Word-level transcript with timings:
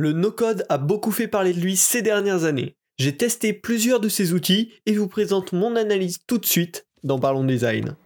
Le 0.00 0.12
no-code 0.12 0.64
a 0.70 0.78
beaucoup 0.78 1.10
fait 1.10 1.28
parler 1.28 1.52
de 1.52 1.60
lui 1.60 1.76
ces 1.76 2.00
dernières 2.00 2.44
années. 2.44 2.74
J'ai 2.98 3.18
testé 3.18 3.52
plusieurs 3.52 4.00
de 4.00 4.08
ces 4.08 4.32
outils 4.32 4.72
et 4.86 4.94
vous 4.94 5.08
présente 5.08 5.52
mon 5.52 5.76
analyse 5.76 6.20
tout 6.26 6.38
de 6.38 6.46
suite 6.46 6.86
dans 7.04 7.18
Parlons 7.18 7.44
Design. 7.44 7.96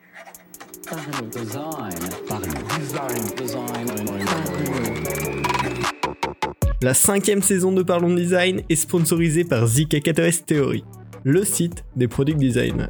La 6.82 6.94
cinquième 6.94 7.42
saison 7.42 7.70
de 7.70 7.84
Parlons 7.84 8.12
Design 8.12 8.62
est 8.68 8.74
sponsorisée 8.74 9.44
par 9.44 9.64
ZK4S 9.66 10.46
Theory, 10.46 10.82
le 11.22 11.44
site 11.44 11.84
des 11.94 12.08
product 12.08 12.40
designers. 12.40 12.88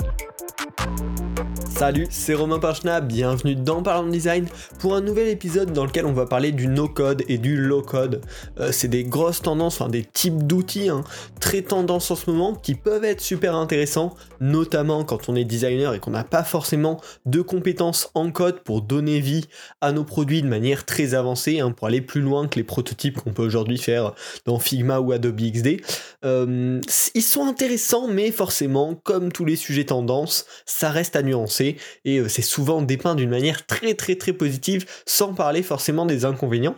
Salut, 1.85 2.07
c'est 2.09 2.33
Romain 2.33 2.61
Parchna, 2.61 3.03
bienvenue 3.03 3.57
dans 3.57 3.83
Parlons 3.83 4.09
Design 4.09 4.47
pour 4.79 4.95
un 4.95 5.03
nouvel 5.03 5.29
épisode 5.29 5.75
dans 5.75 5.85
lequel 5.85 6.07
on 6.07 6.15
va 6.15 6.25
parler 6.25 6.51
du 6.51 6.67
no-code 6.67 7.23
et 7.29 7.37
du 7.37 7.59
low-code. 7.59 8.23
Euh, 8.59 8.73
c'est 8.73 8.89
des 8.89 9.05
grosses 9.05 9.43
tendances, 9.43 9.79
enfin 9.79 9.91
des 9.91 10.03
types 10.03 10.47
d'outils 10.47 10.89
hein, 10.89 11.05
très 11.41 11.61
tendances 11.61 12.11
en 12.11 12.17
ce 12.17 12.31
moment 12.31 12.55
qui 12.55 12.75
peuvent 12.75 13.05
être 13.05 13.21
super 13.21 13.55
intéressants, 13.55 14.15
notamment 14.41 15.05
quand 15.05 15.29
on 15.29 15.37
est 15.37 15.45
designer 15.45 15.93
et 15.93 15.99
qu'on 15.99 16.13
n'a 16.13 16.25
pas 16.25 16.43
forcément 16.43 17.03
de 17.27 17.43
compétences 17.43 18.11
en 18.15 18.31
code 18.31 18.61
pour 18.61 18.81
donner 18.81 19.21
vie 19.21 19.45
à 19.83 19.93
nos 19.93 20.05
produits 20.05 20.41
de 20.41 20.49
manière 20.49 20.87
très 20.87 21.13
avancée, 21.13 21.61
hein, 21.61 21.71
pour 21.71 21.89
aller 21.89 22.01
plus 22.01 22.23
loin 22.23 22.49
que 22.49 22.57
les 22.57 22.65
prototypes 22.65 23.21
qu'on 23.21 23.35
peut 23.35 23.45
aujourd'hui 23.45 23.77
faire 23.77 24.15
dans 24.47 24.59
Figma 24.59 25.01
ou 25.01 25.13
Adobe 25.13 25.39
XD. 25.39 25.83
Euh, 26.25 26.81
ils 27.15 27.23
sont 27.23 27.45
intéressants, 27.45 28.09
mais 28.09 28.31
forcément, 28.31 28.95
comme 28.95 29.31
tous 29.31 29.45
les 29.45 29.57
sujets 29.57 29.85
tendances, 29.85 30.47
ça 30.65 30.89
reste 30.89 31.15
à 31.15 31.23
nuancer 31.23 31.74
et 32.05 32.19
euh, 32.19 32.29
c'est 32.29 32.43
souvent 32.43 32.83
dépeint 32.83 33.15
d'une 33.15 33.31
manière 33.31 33.67
très 33.67 33.95
très 33.95 34.17
très 34.17 34.33
positive 34.33 34.85
sans 35.07 35.35
parler 35.35 35.63
forcément 35.63 36.07
des 36.07 36.25
inconvénients. 36.25 36.77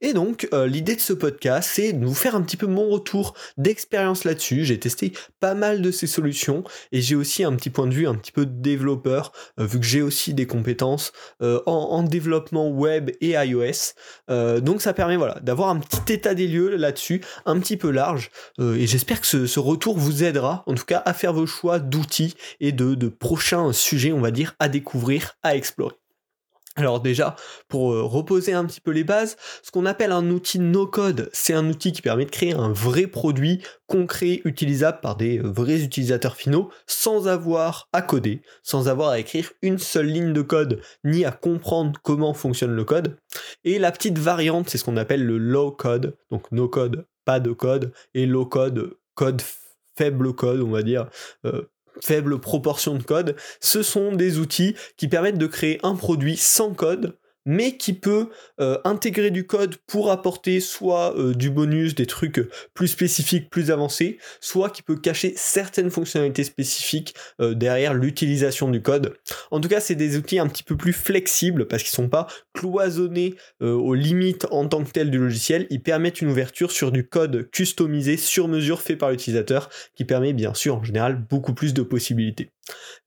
Et 0.00 0.12
donc 0.12 0.48
euh, 0.52 0.66
l'idée 0.66 0.96
de 0.96 1.00
ce 1.00 1.12
podcast 1.12 1.70
c'est 1.72 1.92
de 1.92 2.04
vous 2.04 2.14
faire 2.14 2.34
un 2.34 2.42
petit 2.42 2.56
peu 2.56 2.66
mon 2.66 2.88
retour 2.88 3.34
d'expérience 3.56 4.24
là-dessus. 4.24 4.64
J'ai 4.64 4.78
testé 4.78 5.12
pas 5.40 5.54
mal 5.54 5.82
de 5.82 5.90
ces 5.90 6.06
solutions 6.06 6.64
et 6.92 7.00
j'ai 7.00 7.14
aussi 7.14 7.44
un 7.44 7.54
petit 7.54 7.70
point 7.70 7.86
de 7.86 7.94
vue 7.94 8.06
un 8.06 8.14
petit 8.14 8.32
peu 8.32 8.46
développeur 8.46 9.32
euh, 9.58 9.66
vu 9.66 9.80
que 9.80 9.86
j'ai 9.86 10.02
aussi 10.02 10.34
des 10.34 10.46
compétences 10.46 11.12
en, 11.40 12.02
développement 12.02 12.68
web 12.68 13.10
et 13.20 13.30
iOS. 13.30 13.94
donc 14.60 14.80
ça 14.80 14.92
permet 14.92 15.16
voilà 15.16 15.40
d'avoir 15.40 15.70
un 15.70 15.78
petit 15.78 16.12
état 16.12 16.34
des 16.34 16.46
lieux 16.46 16.76
là-dessus, 16.76 17.20
un 17.46 17.58
petit 17.58 17.76
peu 17.76 17.90
large 17.90 18.30
et 18.60 18.86
j'espère 18.86 19.20
que 19.20 19.26
ce, 19.26 19.58
retour 19.58 19.98
vous 19.98 20.22
aidera 20.22 20.62
en 20.66 20.74
tout 20.74 20.84
cas 20.84 21.02
à 21.04 21.14
faire 21.14 21.32
vos 21.32 21.46
choix 21.46 21.78
d'outils 21.78 22.34
et 22.60 22.72
de, 22.72 22.94
de 22.94 23.08
prochains 23.08 23.72
sujets 23.72 24.12
on 24.12 24.20
va 24.20 24.25
dire, 24.30 24.54
à 24.58 24.68
découvrir, 24.68 25.34
à 25.42 25.56
explorer. 25.56 25.96
Alors 26.78 27.00
déjà, 27.00 27.36
pour 27.68 27.94
euh, 27.94 28.02
reposer 28.02 28.52
un 28.52 28.66
petit 28.66 28.82
peu 28.82 28.90
les 28.90 29.02
bases, 29.02 29.38
ce 29.62 29.70
qu'on 29.70 29.86
appelle 29.86 30.12
un 30.12 30.28
outil 30.28 30.58
no-code, 30.58 31.30
c'est 31.32 31.54
un 31.54 31.66
outil 31.70 31.90
qui 31.90 32.02
permet 32.02 32.26
de 32.26 32.30
créer 32.30 32.52
un 32.52 32.70
vrai 32.70 33.06
produit 33.06 33.62
concret, 33.86 34.42
utilisable 34.44 35.00
par 35.00 35.16
des 35.16 35.38
euh, 35.38 35.50
vrais 35.50 35.82
utilisateurs 35.82 36.36
finaux, 36.36 36.70
sans 36.86 37.28
avoir 37.28 37.88
à 37.94 38.02
coder, 38.02 38.42
sans 38.62 38.88
avoir 38.88 39.08
à 39.08 39.18
écrire 39.18 39.52
une 39.62 39.78
seule 39.78 40.06
ligne 40.06 40.34
de 40.34 40.42
code, 40.42 40.82
ni 41.02 41.24
à 41.24 41.32
comprendre 41.32 41.98
comment 42.02 42.34
fonctionne 42.34 42.76
le 42.76 42.84
code. 42.84 43.16
Et 43.64 43.78
la 43.78 43.90
petite 43.90 44.18
variante, 44.18 44.68
c'est 44.68 44.76
ce 44.76 44.84
qu'on 44.84 44.98
appelle 44.98 45.24
le 45.24 45.38
low-code, 45.38 46.18
donc 46.30 46.52
no-code, 46.52 47.06
pas 47.24 47.40
de 47.40 47.52
code, 47.52 47.92
et 48.12 48.26
low-code, 48.26 48.98
code 49.14 49.40
faible 49.96 50.34
code, 50.34 50.60
on 50.60 50.72
va 50.72 50.82
dire, 50.82 51.08
euh, 51.46 51.62
faible 52.00 52.38
proportion 52.38 52.94
de 52.94 53.02
code, 53.02 53.36
ce 53.60 53.82
sont 53.82 54.12
des 54.12 54.38
outils 54.38 54.76
qui 54.96 55.08
permettent 55.08 55.38
de 55.38 55.46
créer 55.46 55.80
un 55.82 55.94
produit 55.94 56.36
sans 56.36 56.72
code 56.72 57.16
mais 57.46 57.76
qui 57.76 57.94
peut 57.94 58.28
euh, 58.60 58.78
intégrer 58.84 59.30
du 59.30 59.46
code 59.46 59.76
pour 59.86 60.10
apporter 60.10 60.60
soit 60.60 61.16
euh, 61.16 61.32
du 61.32 61.48
bonus, 61.48 61.94
des 61.94 62.06
trucs 62.06 62.40
plus 62.74 62.88
spécifiques, 62.88 63.48
plus 63.48 63.70
avancés, 63.70 64.18
soit 64.40 64.68
qui 64.68 64.82
peut 64.82 64.96
cacher 64.96 65.32
certaines 65.36 65.90
fonctionnalités 65.90 66.44
spécifiques 66.44 67.14
euh, 67.40 67.54
derrière 67.54 67.94
l'utilisation 67.94 68.68
du 68.68 68.82
code. 68.82 69.16
En 69.50 69.60
tout 69.60 69.68
cas, 69.68 69.80
c'est 69.80 69.94
des 69.94 70.18
outils 70.18 70.38
un 70.38 70.48
petit 70.48 70.64
peu 70.64 70.76
plus 70.76 70.92
flexibles 70.92 71.66
parce 71.66 71.82
qu'ils 71.82 71.94
sont 71.94 72.08
pas 72.08 72.26
cloisonnés 72.52 73.34
aux 73.60 73.94
limites 73.94 74.46
en 74.50 74.66
tant 74.66 74.82
que 74.82 74.90
tel 74.90 75.10
du 75.10 75.18
logiciel. 75.18 75.66
Ils 75.70 75.82
permettent 75.82 76.20
une 76.20 76.28
ouverture 76.28 76.72
sur 76.72 76.90
du 76.90 77.06
code 77.06 77.48
customisé 77.50 78.16
sur 78.16 78.48
mesure 78.48 78.82
fait 78.82 78.96
par 78.96 79.10
l'utilisateur, 79.10 79.68
qui 79.94 80.04
permet 80.04 80.32
bien 80.32 80.54
sûr 80.54 80.76
en 80.76 80.84
général 80.84 81.16
beaucoup 81.16 81.54
plus 81.54 81.74
de 81.74 81.82
possibilités. 81.82 82.50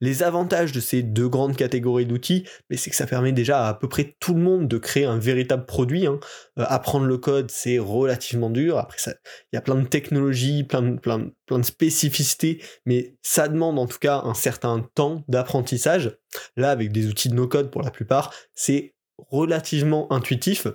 Les 0.02 0.24
avantages 0.24 0.72
de 0.72 0.80
ces 0.80 1.04
deux 1.04 1.28
grandes 1.28 1.56
catégories 1.56 2.06
d'outils, 2.06 2.46
c'est 2.74 2.90
que 2.90 2.96
ça 2.96 3.06
permet 3.06 3.32
déjà 3.32 3.66
à, 3.66 3.70
à 3.70 3.74
peu 3.74 3.90
près 3.90 4.16
tout 4.20 4.34
le 4.34 4.42
monde 4.42 4.68
de 4.68 4.78
créer 4.78 5.06
un 5.06 5.18
véritable 5.18 5.66
produit. 5.66 6.08
Hein. 6.08 6.20
Euh, 6.58 6.66
apprendre 6.68 7.06
le 7.06 7.18
code, 7.18 7.52
c'est 7.52 7.80
relativement 7.80 8.50
dur. 8.50 8.78
Après, 8.78 8.98
il 9.06 9.56
y 9.56 9.58
a 9.58 9.62
plein 9.62 9.76
de 9.76 9.88
technologies, 9.88 10.64
plein 10.64 10.82
de, 10.82 11.00
plein, 11.00 11.20
de 11.20 11.64
spécificités, 11.64 12.64
mais 12.86 13.18
ça 13.22 13.48
demande 13.48 13.78
en 13.80 13.88
tout 13.88 14.00
cas 14.00 14.22
un 14.24 14.34
certain 14.34 14.88
temps 14.96 15.24
d'apprentissage. 15.28 16.18
Là, 16.56 16.72
avec 16.72 16.92
des 16.92 17.08
outils 17.08 17.30
de 17.30 17.36
no-code 17.36 17.72
pour 17.72 17.82
la 17.82 17.92
plupart, 17.92 18.34
c'est 18.54 18.96
relativement 19.18 20.12
intuitif 20.14 20.68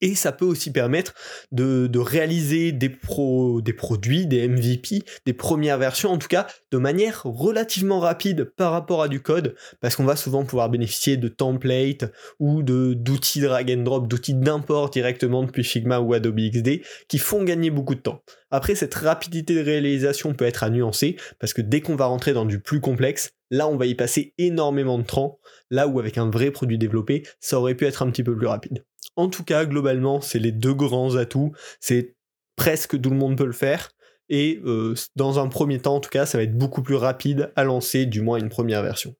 et 0.00 0.14
ça 0.14 0.32
peut 0.32 0.44
aussi 0.44 0.70
permettre 0.70 1.14
de, 1.52 1.88
réaliser 1.98 2.72
des, 2.72 2.88
produits, 2.88 4.26
des 4.26 4.48
MVP, 4.48 5.02
des 5.26 5.32
premières 5.32 5.78
versions, 5.78 6.10
en 6.10 6.18
tout 6.18 6.28
cas 6.28 6.46
de 6.70 6.78
manière 6.78 7.22
relativement 7.24 8.00
rapide 8.00 8.44
par 8.56 8.72
rapport 8.72 9.02
à 9.02 9.08
du 9.08 9.20
code, 9.20 9.54
parce 9.80 9.96
qu'on 9.96 10.04
va 10.04 10.16
souvent 10.16 10.44
pouvoir 10.44 10.68
bénéficier 10.68 11.16
de 11.16 11.28
templates 11.28 12.12
ou 12.40 12.62
d'outils 12.62 13.40
drag 13.40 13.70
and 13.70 13.82
drop, 13.82 14.08
d'outils 14.08 14.34
d'import 14.34 14.90
directement 14.90 15.42
depuis 15.42 15.64
Figma 15.64 16.00
ou 16.00 16.14
Adobe 16.14 16.40
XD, 16.40 16.82
qui 17.08 17.18
font 17.18 17.44
gagner 17.44 17.70
beaucoup 17.70 17.94
de 17.94 18.00
temps. 18.00 18.22
Après, 18.50 18.74
cette 18.74 18.94
rapidité 18.94 19.54
de 19.54 19.64
réalisation 19.64 20.34
peut 20.34 20.44
être 20.44 20.62
à 20.62 20.70
nuancer, 20.70 21.16
parce 21.38 21.52
que 21.52 21.62
dès 21.62 21.80
qu'on 21.80 21.96
va 21.96 22.06
rentrer 22.06 22.32
dans 22.32 22.44
du 22.44 22.60
plus 22.60 22.80
complexe, 22.80 23.32
là 23.50 23.68
on 23.68 23.76
va 23.76 23.86
y 23.86 23.94
passer 23.94 24.34
énormément 24.38 24.98
de 24.98 25.04
temps, 25.04 25.38
là 25.70 25.88
où 25.88 25.98
avec 25.98 26.18
un 26.18 26.30
vrai 26.30 26.50
produit 26.50 26.78
développé, 26.78 27.24
ça 27.40 27.58
aurait 27.58 27.74
pu 27.74 27.86
être 27.86 28.02
un 28.02 28.10
petit 28.10 28.22
peu 28.22 28.36
plus 28.36 28.46
rapide. 28.46 28.84
En 29.16 29.28
tout 29.28 29.44
cas, 29.44 29.64
globalement, 29.64 30.20
c'est 30.20 30.38
les 30.38 30.52
deux 30.52 30.74
grands 30.74 31.16
atouts. 31.16 31.52
C'est 31.80 32.16
presque 32.56 33.00
tout 33.00 33.10
le 33.10 33.16
monde 33.16 33.36
peut 33.36 33.46
le 33.46 33.52
faire. 33.52 33.90
Et 34.28 34.60
euh, 34.64 34.94
dans 35.16 35.38
un 35.38 35.48
premier 35.48 35.78
temps, 35.80 35.96
en 35.96 36.00
tout 36.00 36.10
cas, 36.10 36.26
ça 36.26 36.38
va 36.38 36.44
être 36.44 36.56
beaucoup 36.56 36.82
plus 36.82 36.94
rapide 36.94 37.52
à 37.56 37.64
lancer, 37.64 38.06
du 38.06 38.22
moins 38.22 38.38
une 38.38 38.48
première 38.48 38.82
version. 38.82 39.14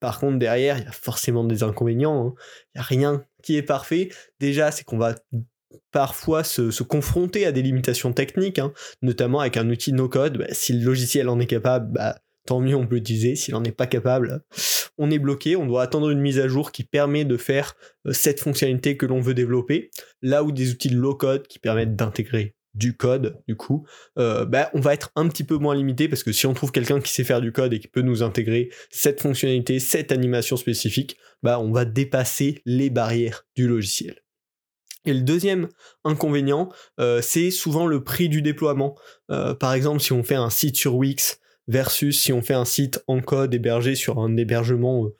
Par 0.00 0.20
contre, 0.20 0.38
derrière, 0.38 0.78
il 0.78 0.84
y 0.84 0.86
a 0.86 0.92
forcément 0.92 1.44
des 1.44 1.62
inconvénients. 1.62 2.26
Hein. 2.26 2.34
Il 2.74 2.78
n'y 2.78 2.80
a 2.80 2.84
rien 2.84 3.24
qui 3.42 3.56
est 3.56 3.62
parfait. 3.62 4.10
Déjà, 4.38 4.70
c'est 4.70 4.84
qu'on 4.84 4.98
va 4.98 5.14
parfois 5.92 6.44
se, 6.44 6.82
confronter 6.82 7.46
à 7.46 7.52
des 7.52 7.62
limitations 7.62 8.12
techniques, 8.12 8.58
hein. 8.58 8.72
notamment 9.02 9.40
avec 9.40 9.56
un 9.56 9.68
outil 9.70 9.92
no-code. 9.92 10.38
Bah, 10.38 10.46
si 10.50 10.72
le 10.72 10.84
logiciel 10.84 11.28
en 11.28 11.40
est 11.40 11.46
capable, 11.46 11.92
bah, 11.92 12.18
tant 12.46 12.60
mieux 12.60 12.76
on 12.76 12.86
peut 12.86 12.96
l'utiliser. 12.96 13.36
S'il 13.36 13.54
n'en 13.54 13.64
est 13.64 13.72
pas 13.72 13.86
capable, 13.86 14.42
on 14.98 15.10
est 15.10 15.18
bloqué, 15.18 15.56
on 15.56 15.66
doit 15.66 15.82
attendre 15.82 16.10
une 16.10 16.20
mise 16.20 16.38
à 16.38 16.48
jour 16.48 16.72
qui 16.72 16.84
permet 16.84 17.24
de 17.24 17.36
faire 17.36 17.74
euh, 18.06 18.12
cette 18.12 18.40
fonctionnalité 18.40 18.96
que 18.96 19.06
l'on 19.06 19.20
veut 19.20 19.34
développer. 19.34 19.90
Là 20.22 20.44
où 20.44 20.52
des 20.52 20.70
outils 20.70 20.90
de 20.90 20.96
low 20.96 21.14
code 21.14 21.46
qui 21.46 21.58
permettent 21.58 21.96
d'intégrer 21.96 22.54
du 22.74 22.96
code, 22.96 23.40
du 23.46 23.54
coup, 23.54 23.86
euh, 24.18 24.44
bah, 24.44 24.70
on 24.74 24.80
va 24.80 24.94
être 24.94 25.12
un 25.14 25.28
petit 25.28 25.44
peu 25.44 25.58
moins 25.58 25.76
limité 25.76 26.08
parce 26.08 26.24
que 26.24 26.32
si 26.32 26.46
on 26.46 26.54
trouve 26.54 26.72
quelqu'un 26.72 27.00
qui 27.00 27.12
sait 27.12 27.22
faire 27.22 27.40
du 27.40 27.52
code 27.52 27.72
et 27.72 27.78
qui 27.78 27.86
peut 27.86 28.02
nous 28.02 28.22
intégrer 28.22 28.70
cette 28.90 29.20
fonctionnalité, 29.20 29.78
cette 29.78 30.10
animation 30.10 30.56
spécifique, 30.56 31.16
bah, 31.42 31.60
on 31.60 31.70
va 31.70 31.84
dépasser 31.84 32.62
les 32.66 32.90
barrières 32.90 33.46
du 33.54 33.68
logiciel. 33.68 34.20
Et 35.06 35.12
le 35.12 35.20
deuxième 35.20 35.68
inconvénient, 36.02 36.70
euh, 36.98 37.20
c'est 37.20 37.50
souvent 37.50 37.86
le 37.86 38.02
prix 38.02 38.28
du 38.28 38.42
déploiement. 38.42 38.96
par 39.28 39.74
exemple, 39.74 40.00
si 40.00 40.12
on 40.12 40.24
fait 40.24 40.34
un 40.34 40.50
site 40.50 40.76
sur 40.76 40.96
Wix, 40.96 41.38
versus 41.68 42.20
si 42.20 42.32
on 42.32 42.42
fait 42.42 42.54
un 42.54 42.64
site 42.64 43.02
en 43.06 43.20
code 43.20 43.54
hébergé 43.54 43.94
sur 43.94 44.18
un 44.18 44.36
hébergement 44.36 45.06
euh, 45.06 45.16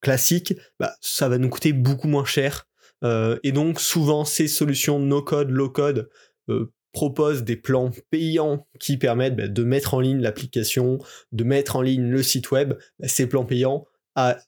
classique, 0.00 0.54
bah, 0.78 0.94
ça 1.00 1.28
va 1.28 1.38
nous 1.38 1.48
coûter 1.48 1.72
beaucoup 1.72 2.08
moins 2.08 2.24
cher. 2.24 2.68
Euh, 3.04 3.38
et 3.42 3.50
donc 3.50 3.80
souvent 3.80 4.24
ces 4.24 4.46
solutions 4.46 5.00
no 5.00 5.22
code, 5.22 5.50
low 5.50 5.68
code 5.68 6.08
euh, 6.48 6.72
proposent 6.92 7.42
des 7.42 7.56
plans 7.56 7.90
payants 8.10 8.66
qui 8.78 8.96
permettent 8.96 9.36
bah, 9.36 9.48
de 9.48 9.64
mettre 9.64 9.94
en 9.94 10.00
ligne 10.00 10.20
l'application, 10.20 10.98
de 11.32 11.44
mettre 11.44 11.76
en 11.76 11.82
ligne 11.82 12.08
le 12.08 12.22
site 12.22 12.50
web. 12.50 12.74
Bah, 13.00 13.08
ces 13.08 13.26
plans 13.26 13.44
payants, 13.44 13.86
à, 14.14 14.38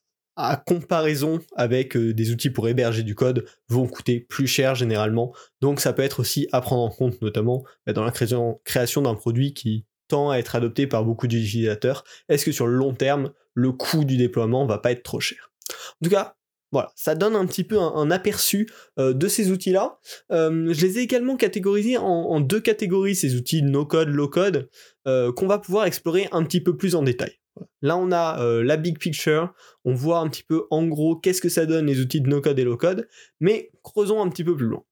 comparaison 0.67 1.41
avec 1.55 1.97
des 1.97 2.33
outils 2.33 2.51
pour 2.51 2.69
héberger 2.69 3.05
du 3.05 3.15
code, 3.15 3.47
vont 3.69 3.87
coûter 3.87 4.19
plus 4.19 4.49
cher 4.49 4.75
généralement. 4.75 5.33
Donc 5.61 5.79
ça 5.81 5.93
peut 5.93 6.03
être 6.03 6.19
aussi 6.19 6.49
à 6.51 6.61
prendre 6.61 6.83
en 6.83 6.91
compte, 6.91 7.23
notamment 7.23 7.65
dans 7.87 8.05
la 8.05 8.11
création 8.11 9.03
d'un 9.03 9.15
produit 9.15 9.55
qui 9.55 9.87
à 10.15 10.39
être 10.39 10.57
adopté 10.57 10.87
par 10.87 11.05
beaucoup 11.05 11.27
d'utilisateurs, 11.27 12.05
est-ce 12.29 12.45
que 12.45 12.53
sur 12.53 12.67
le 12.67 12.75
long 12.75 12.95
terme, 12.95 13.33
le 13.55 13.73
coût 13.73 14.05
du 14.05 14.17
déploiement 14.17 14.67
va 14.67 14.79
pas 14.79 14.93
être 14.93 15.03
trop 15.03 15.21
cher? 15.21 15.53
En 15.71 16.05
tout 16.05 16.11
cas, 16.11 16.37
voilà, 16.75 16.91
ça 16.97 17.15
donne 17.15 17.37
un 17.37 17.47
petit 17.47 17.63
peu 17.63 17.79
un, 17.79 18.11
aperçu 18.11 18.69
euh, 18.99 19.13
de 19.13 19.29
ces 19.29 19.53
outils-là. 19.53 20.01
Euh, 20.33 20.73
je 20.73 20.87
les 20.87 20.99
ai 20.99 21.03
également 21.03 21.37
catégorisés 21.37 21.97
en, 21.99 22.41
deux 22.41 22.61
catégories, 22.61 23.15
ces 23.15 23.37
outils 23.37 23.63
no-code, 23.63 24.09
low-code, 24.09 24.69
euh, 25.07 25.33
qu'on 25.33 25.47
va 25.47 25.59
pouvoir 25.59 25.87
explorer 25.87 26.29
un 26.33 26.43
petit 26.43 26.61
peu 26.61 26.77
plus 26.77 26.97
en 26.97 27.03
détail. 27.03 27.39
Là, 27.81 27.97
on 27.97 28.11
a 28.11 28.43
la 28.65 28.77
big 28.77 28.99
picture, 28.99 29.55
on 29.85 29.95
voit 29.95 30.19
un 30.19 30.29
petit 30.29 30.43
peu 30.43 30.65
en 30.73 30.85
gros 30.87 31.15
qu'est-ce 31.15 31.41
que 31.41 31.49
ça 31.49 31.65
donne 31.65 31.87
les 31.87 32.01
outils 32.01 32.21
de 32.21 32.29
no-code 32.29 32.59
et 32.59 32.65
low-code, 32.65 33.09
mais 33.39 33.71
creusons 33.85 34.21
un 34.21 34.29
petit 34.29 34.43
peu 34.43 34.57
plus 34.57 34.67
loin. 34.67 34.83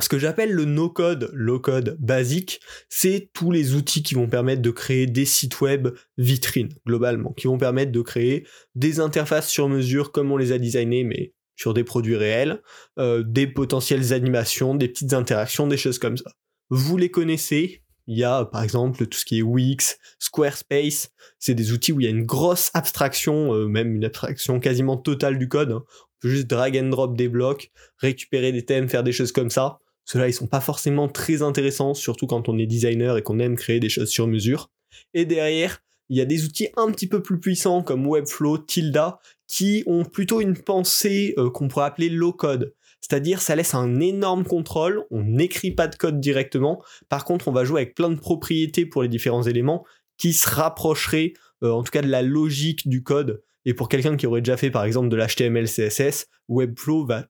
Ce 0.00 0.08
que 0.08 0.18
j'appelle 0.18 0.52
le 0.52 0.64
no-code, 0.64 1.30
low-code 1.34 1.96
basique, 2.00 2.60
c'est 2.88 3.30
tous 3.34 3.50
les 3.50 3.74
outils 3.74 4.02
qui 4.02 4.14
vont 4.14 4.28
permettre 4.28 4.62
de 4.62 4.70
créer 4.70 5.06
des 5.06 5.24
sites 5.24 5.60
web 5.60 5.88
vitrines, 6.16 6.74
globalement, 6.86 7.32
qui 7.32 7.46
vont 7.46 7.58
permettre 7.58 7.92
de 7.92 8.00
créer 8.00 8.46
des 8.74 9.00
interfaces 9.00 9.48
sur 9.48 9.68
mesure 9.68 10.10
comme 10.12 10.32
on 10.32 10.36
les 10.36 10.52
a 10.52 10.58
designés, 10.58 11.04
mais 11.04 11.34
sur 11.60 11.74
des 11.74 11.84
produits 11.84 12.16
réels, 12.16 12.62
euh, 12.98 13.22
des 13.22 13.46
potentielles 13.46 14.14
animations, 14.14 14.74
des 14.74 14.88
petites 14.88 15.12
interactions, 15.12 15.66
des 15.66 15.76
choses 15.76 15.98
comme 15.98 16.16
ça. 16.16 16.32
Vous 16.70 16.96
les 16.96 17.10
connaissez, 17.10 17.82
il 18.06 18.16
y 18.16 18.24
a 18.24 18.46
par 18.46 18.62
exemple 18.62 19.06
tout 19.06 19.18
ce 19.18 19.26
qui 19.26 19.40
est 19.40 19.42
Wix, 19.42 19.98
Squarespace, 20.18 21.10
c'est 21.38 21.54
des 21.54 21.72
outils 21.72 21.92
où 21.92 22.00
il 22.00 22.04
y 22.04 22.06
a 22.06 22.10
une 22.10 22.24
grosse 22.24 22.70
abstraction, 22.72 23.54
euh, 23.54 23.66
même 23.66 23.94
une 23.94 24.04
abstraction 24.06 24.58
quasiment 24.60 24.96
totale 24.96 25.38
du 25.38 25.48
code. 25.48 25.72
Hein. 25.72 25.84
On 25.84 26.18
peut 26.20 26.28
juste 26.30 26.46
drag 26.46 26.78
and 26.78 26.88
drop 26.88 27.14
des 27.14 27.28
blocs, 27.28 27.70
récupérer 27.98 28.52
des 28.52 28.64
thèmes, 28.64 28.88
faire 28.88 29.02
des 29.02 29.12
choses 29.12 29.32
comme 29.32 29.50
ça. 29.50 29.79
Ceux-là, 30.04 30.28
ils 30.28 30.34
sont 30.34 30.46
pas 30.46 30.60
forcément 30.60 31.08
très 31.08 31.42
intéressants, 31.42 31.94
surtout 31.94 32.26
quand 32.26 32.48
on 32.48 32.58
est 32.58 32.66
designer 32.66 33.16
et 33.16 33.22
qu'on 33.22 33.38
aime 33.38 33.56
créer 33.56 33.80
des 33.80 33.88
choses 33.88 34.08
sur 34.08 34.26
mesure. 34.26 34.70
Et 35.14 35.24
derrière, 35.24 35.82
il 36.08 36.16
y 36.16 36.20
a 36.20 36.24
des 36.24 36.44
outils 36.44 36.68
un 36.76 36.90
petit 36.90 37.06
peu 37.06 37.22
plus 37.22 37.38
puissants 37.38 37.82
comme 37.82 38.06
Webflow, 38.06 38.58
Tilda, 38.58 39.20
qui 39.46 39.84
ont 39.86 40.04
plutôt 40.04 40.40
une 40.40 40.56
pensée 40.56 41.34
euh, 41.38 41.50
qu'on 41.50 41.68
pourrait 41.68 41.86
appeler 41.86 42.08
low 42.08 42.32
code. 42.32 42.74
C'est-à-dire, 43.00 43.40
ça 43.40 43.56
laisse 43.56 43.74
un 43.74 44.00
énorme 44.00 44.44
contrôle, 44.44 45.04
on 45.10 45.22
n'écrit 45.22 45.70
pas 45.70 45.88
de 45.88 45.96
code 45.96 46.20
directement, 46.20 46.82
par 47.08 47.24
contre, 47.24 47.48
on 47.48 47.52
va 47.52 47.64
jouer 47.64 47.82
avec 47.82 47.94
plein 47.94 48.10
de 48.10 48.18
propriétés 48.18 48.84
pour 48.86 49.02
les 49.02 49.08
différents 49.08 49.44
éléments 49.44 49.86
qui 50.18 50.32
se 50.32 50.48
rapprocheraient, 50.48 51.32
euh, 51.62 51.70
en 51.70 51.82
tout 51.82 51.92
cas, 51.92 52.02
de 52.02 52.08
la 52.08 52.22
logique 52.22 52.88
du 52.88 53.02
code. 53.02 53.42
Et 53.64 53.74
pour 53.74 53.88
quelqu'un 53.88 54.16
qui 54.16 54.26
aurait 54.26 54.42
déjà 54.42 54.56
fait, 54.56 54.70
par 54.70 54.84
exemple, 54.84 55.08
de 55.08 55.16
l'HTML, 55.16 55.66
CSS, 55.66 56.26
Webflow 56.48 57.06
va 57.06 57.26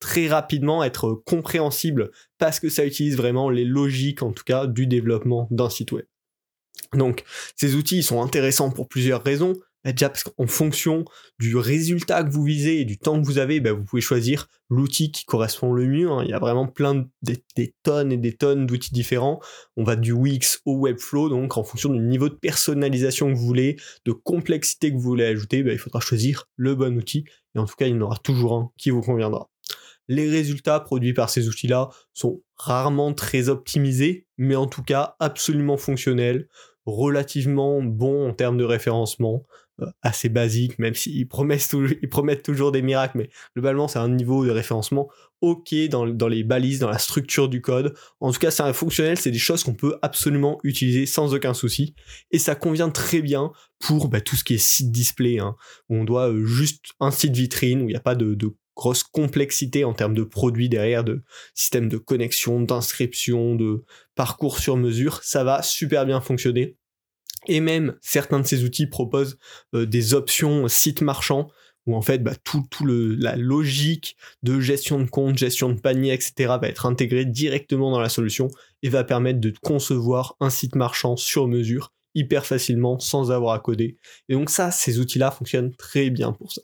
très 0.00 0.28
rapidement 0.28 0.84
être 0.84 1.22
compréhensible 1.24 2.10
parce 2.38 2.60
que 2.60 2.68
ça 2.68 2.84
utilise 2.84 3.16
vraiment 3.16 3.50
les 3.50 3.64
logiques, 3.64 4.22
en 4.22 4.32
tout 4.32 4.44
cas, 4.44 4.66
du 4.66 4.86
développement 4.86 5.48
d'un 5.50 5.70
site 5.70 5.92
web. 5.92 6.06
Donc, 6.94 7.24
ces 7.56 7.74
outils 7.74 8.02
sont 8.02 8.22
intéressants 8.22 8.70
pour 8.70 8.88
plusieurs 8.88 9.22
raisons. 9.22 9.54
Bah, 9.86 9.92
déjà 9.92 10.08
parce 10.08 10.24
qu'en 10.24 10.48
fonction 10.48 11.04
du 11.38 11.56
résultat 11.56 12.24
que 12.24 12.30
vous 12.30 12.42
visez 12.42 12.80
et 12.80 12.84
du 12.84 12.98
temps 12.98 13.20
que 13.20 13.24
vous 13.24 13.38
avez, 13.38 13.60
bah, 13.60 13.72
vous 13.72 13.84
pouvez 13.84 14.02
choisir 14.02 14.48
l'outil 14.68 15.12
qui 15.12 15.24
correspond 15.24 15.72
le 15.72 15.86
mieux. 15.86 16.10
Hein. 16.10 16.22
Il 16.24 16.30
y 16.30 16.32
a 16.32 16.40
vraiment 16.40 16.66
plein 16.66 17.06
des, 17.22 17.74
tonnes 17.84 18.10
et 18.10 18.16
des 18.16 18.32
tonnes 18.32 18.66
d'outils 18.66 18.92
différents. 18.92 19.40
On 19.76 19.84
va 19.84 19.94
du 19.94 20.10
Wix 20.10 20.60
au 20.64 20.76
Webflow, 20.80 21.28
donc 21.28 21.56
en 21.56 21.62
fonction 21.62 21.90
du 21.90 22.00
niveau 22.00 22.28
de 22.28 22.34
personnalisation 22.34 23.28
que 23.32 23.38
vous 23.38 23.46
voulez, 23.46 23.76
de 24.04 24.10
complexité 24.10 24.90
que 24.90 24.96
vous 24.96 25.02
voulez 25.02 25.24
ajouter, 25.24 25.62
bah, 25.62 25.72
il 25.72 25.78
faudra 25.78 26.00
choisir 26.00 26.48
le 26.56 26.74
bon 26.74 26.96
outil. 26.96 27.24
Et 27.54 27.60
en 27.60 27.64
tout 27.64 27.76
cas, 27.76 27.86
il 27.86 27.94
y 27.94 27.96
en 27.96 28.00
aura 28.00 28.18
toujours 28.18 28.54
un 28.54 28.72
qui 28.76 28.90
vous 28.90 29.02
conviendra. 29.02 29.48
Les 30.08 30.28
résultats 30.30 30.80
produits 30.80 31.14
par 31.14 31.30
ces 31.30 31.48
outils-là 31.48 31.90
sont 32.14 32.42
rarement 32.56 33.12
très 33.12 33.48
optimisés, 33.48 34.26
mais 34.38 34.56
en 34.56 34.66
tout 34.66 34.82
cas 34.82 35.16
absolument 35.20 35.76
fonctionnels, 35.76 36.48
relativement 36.84 37.82
bons 37.82 38.28
en 38.28 38.32
termes 38.32 38.56
de 38.56 38.64
référencement, 38.64 39.44
euh, 39.82 39.86
assez 40.00 40.30
basiques, 40.30 40.78
même 40.78 40.94
s'ils 40.94 41.28
promettent, 41.28 41.70
ils 42.00 42.08
promettent 42.08 42.42
toujours 42.42 42.72
des 42.72 42.80
miracles, 42.80 43.18
mais 43.18 43.30
globalement 43.54 43.88
c'est 43.88 43.98
un 43.98 44.08
niveau 44.08 44.46
de 44.46 44.50
référencement 44.50 45.10
ok 45.42 45.74
dans, 45.90 46.04
les 46.28 46.44
balises, 46.44 46.78
dans 46.78 46.88
la 46.88 46.98
structure 46.98 47.48
du 47.48 47.60
code. 47.60 47.94
En 48.20 48.32
tout 48.32 48.38
cas, 48.38 48.50
c'est 48.50 48.62
un 48.62 48.72
fonctionnel, 48.72 49.18
c'est 49.18 49.30
des 49.30 49.38
choses 49.38 49.64
qu'on 49.64 49.74
peut 49.74 49.98
absolument 50.00 50.58
utiliser 50.64 51.04
sans 51.04 51.34
aucun 51.34 51.52
souci, 51.52 51.94
et 52.30 52.38
ça 52.38 52.54
convient 52.54 52.88
très 52.88 53.20
bien 53.20 53.52
pour 53.80 54.08
bah, 54.08 54.22
tout 54.22 54.36
ce 54.36 54.44
qui 54.44 54.54
est 54.54 54.58
site 54.58 54.90
display, 54.90 55.38
hein, 55.38 55.56
où 55.90 55.96
on 55.96 56.04
doit 56.04 56.30
euh, 56.30 56.44
juste 56.46 56.86
un 57.00 57.10
site 57.10 57.36
vitrine, 57.36 57.82
où 57.82 57.88
il 57.88 57.92
n'y 57.92 57.96
a 57.96 58.00
pas 58.00 58.14
de 58.14 58.34
grosse 58.76 59.02
complexité 59.02 59.84
en 59.84 59.94
termes 59.94 60.14
de 60.14 60.22
produits 60.22 60.68
derrière, 60.68 61.02
de 61.02 61.22
système 61.54 61.88
de 61.88 61.96
connexion, 61.96 62.60
d'inscription, 62.60 63.56
de 63.56 63.84
parcours 64.14 64.58
sur 64.58 64.76
mesure, 64.76 65.20
ça 65.22 65.42
va 65.42 65.62
super 65.62 66.06
bien 66.06 66.20
fonctionner. 66.20 66.76
Et 67.48 67.60
même 67.60 67.96
certains 68.00 68.40
de 68.40 68.46
ces 68.46 68.64
outils 68.64 68.86
proposent 68.86 69.38
euh, 69.74 69.86
des 69.86 70.14
options 70.14 70.68
site 70.68 71.00
marchand 71.00 71.48
où 71.86 71.94
en 71.94 72.02
fait 72.02 72.18
bah, 72.18 72.34
tout, 72.42 72.66
tout 72.70 72.84
le, 72.84 73.14
la 73.14 73.36
logique 73.36 74.16
de 74.42 74.60
gestion 74.60 75.00
de 75.00 75.08
compte, 75.08 75.38
gestion 75.38 75.70
de 75.70 75.80
panier, 75.80 76.12
etc. 76.12 76.34
va 76.60 76.68
être 76.68 76.86
intégrée 76.86 77.24
directement 77.24 77.90
dans 77.90 78.00
la 78.00 78.08
solution 78.08 78.48
et 78.82 78.88
va 78.88 79.04
permettre 79.04 79.40
de 79.40 79.54
concevoir 79.62 80.36
un 80.40 80.50
site 80.50 80.74
marchand 80.74 81.16
sur 81.16 81.46
mesure 81.46 81.92
hyper 82.14 82.46
facilement 82.46 82.98
sans 82.98 83.30
avoir 83.30 83.54
à 83.54 83.60
coder. 83.60 83.96
Et 84.28 84.34
donc 84.34 84.50
ça, 84.50 84.70
ces 84.70 84.98
outils-là 84.98 85.30
fonctionnent 85.30 85.74
très 85.76 86.10
bien 86.10 86.32
pour 86.32 86.50
ça. 86.50 86.62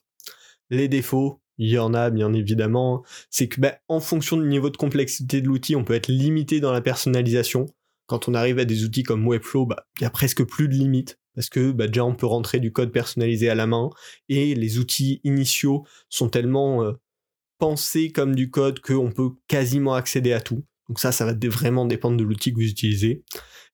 Les 0.71 0.89
défauts, 0.89 1.42
il 1.59 1.71
y 1.71 1.79
en 1.79 1.95
a 1.95 2.11
bien 2.11 2.33
évidemment, 2.33 3.05
c'est 3.31 3.49
que 3.49 3.61
bah, 3.61 3.77
en 3.89 4.01
fonction 4.01 4.37
du 4.37 4.49
niveau 4.49 4.71
de 4.71 4.77
complexité 4.77 5.41
de 5.41 5.47
l'outil, 5.47 5.77
on 5.77 5.85
peut 5.85 5.95
être 5.95 6.09
limité 6.09 6.61
dans 6.61 6.73
la 6.73 6.81
personnalisation. 6.81 7.67
Quand 8.07 8.29
on 8.29 8.35
arrive 8.35 8.59
à 8.59 8.65
des 8.65 8.85
outils 8.85 9.03
comme 9.03 9.27
Webflow, 9.27 9.67
bah, 9.67 9.87
il 9.99 10.03
y 10.03 10.07
a 10.07 10.11
presque 10.11 10.45
plus 10.45 10.69
de 10.69 10.75
limites 10.75 11.19
parce 11.35 11.49
que 11.49 11.73
bah, 11.73 11.87
déjà 11.87 12.05
on 12.05 12.15
peut 12.15 12.27
rentrer 12.27 12.61
du 12.61 12.73
code 12.73 12.93
personnalisé 12.93 13.49
à 13.49 13.55
la 13.55 13.67
main 13.67 13.91
et 14.29 14.55
les 14.55 14.79
outils 14.79 15.21
initiaux 15.25 15.85
sont 16.09 16.29
tellement 16.29 16.83
euh, 16.83 16.93
pensés 17.59 18.11
comme 18.11 18.35
du 18.35 18.51
code 18.51 18.81
qu'on 18.81 19.13
peut 19.13 19.31
quasiment 19.49 19.95
accéder 19.95 20.33
à 20.33 20.41
tout. 20.41 20.65
Donc 20.89 20.99
ça, 20.99 21.13
ça 21.13 21.25
va 21.25 21.33
vraiment 21.45 21.87
dépendre 21.87 22.17
de 22.17 22.25
l'outil 22.25 22.53
que 22.53 22.57
vous 22.57 22.69
utilisez. 22.69 23.25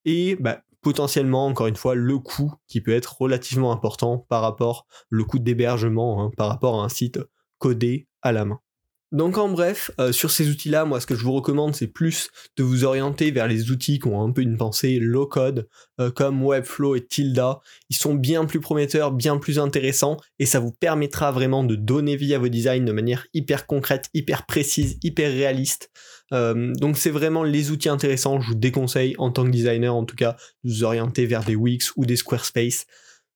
Et 0.04 0.36
bah, 0.36 0.62
potentiellement, 0.82 1.46
encore 1.46 1.66
une 1.66 1.76
fois, 1.76 1.94
le 1.94 2.18
coût 2.18 2.52
qui 2.68 2.80
peut 2.80 2.92
être 2.92 3.20
relativement 3.20 3.72
important 3.72 4.26
par 4.28 4.42
rapport 4.42 4.86
le 5.08 5.24
coût 5.24 5.38
d'hébergement, 5.38 6.22
hein, 6.22 6.30
par 6.36 6.48
rapport 6.48 6.80
à 6.80 6.84
un 6.84 6.88
site 6.88 7.18
codé 7.58 8.06
à 8.22 8.32
la 8.32 8.44
main. 8.44 8.60
Donc 9.10 9.38
en 9.38 9.48
bref, 9.48 9.90
euh, 9.98 10.12
sur 10.12 10.30
ces 10.30 10.50
outils-là, 10.50 10.84
moi 10.84 11.00
ce 11.00 11.06
que 11.06 11.14
je 11.14 11.24
vous 11.24 11.32
recommande, 11.32 11.74
c'est 11.74 11.86
plus 11.86 12.28
de 12.58 12.62
vous 12.62 12.84
orienter 12.84 13.30
vers 13.30 13.48
les 13.48 13.70
outils 13.70 13.98
qui 13.98 14.06
ont 14.06 14.22
un 14.22 14.30
peu 14.32 14.42
une 14.42 14.58
pensée 14.58 14.98
low-code, 14.98 15.66
euh, 15.98 16.10
comme 16.10 16.44
Webflow 16.44 16.94
et 16.94 17.06
Tilda. 17.06 17.60
Ils 17.88 17.96
sont 17.96 18.14
bien 18.14 18.44
plus 18.44 18.60
prometteurs, 18.60 19.12
bien 19.12 19.38
plus 19.38 19.58
intéressants, 19.58 20.18
et 20.38 20.44
ça 20.44 20.60
vous 20.60 20.72
permettra 20.72 21.32
vraiment 21.32 21.64
de 21.64 21.74
donner 21.74 22.16
vie 22.16 22.34
à 22.34 22.38
vos 22.38 22.48
designs 22.48 22.84
de 22.84 22.92
manière 22.92 23.26
hyper 23.32 23.66
concrète, 23.66 24.10
hyper 24.12 24.44
précise, 24.44 24.98
hyper 25.02 25.32
réaliste. 25.32 25.90
Euh, 26.34 26.74
donc 26.74 26.98
c'est 26.98 27.10
vraiment 27.10 27.44
les 27.44 27.70
outils 27.70 27.88
intéressants, 27.88 28.42
je 28.42 28.48
vous 28.48 28.56
déconseille 28.56 29.14
en 29.16 29.30
tant 29.30 29.44
que 29.44 29.50
designer 29.50 29.94
en 29.94 30.04
tout 30.04 30.16
cas, 30.16 30.36
de 30.64 30.70
vous 30.70 30.84
orienter 30.84 31.24
vers 31.24 31.44
des 31.44 31.56
Wix 31.56 31.92
ou 31.96 32.04
des 32.04 32.16
Squarespace. 32.16 32.84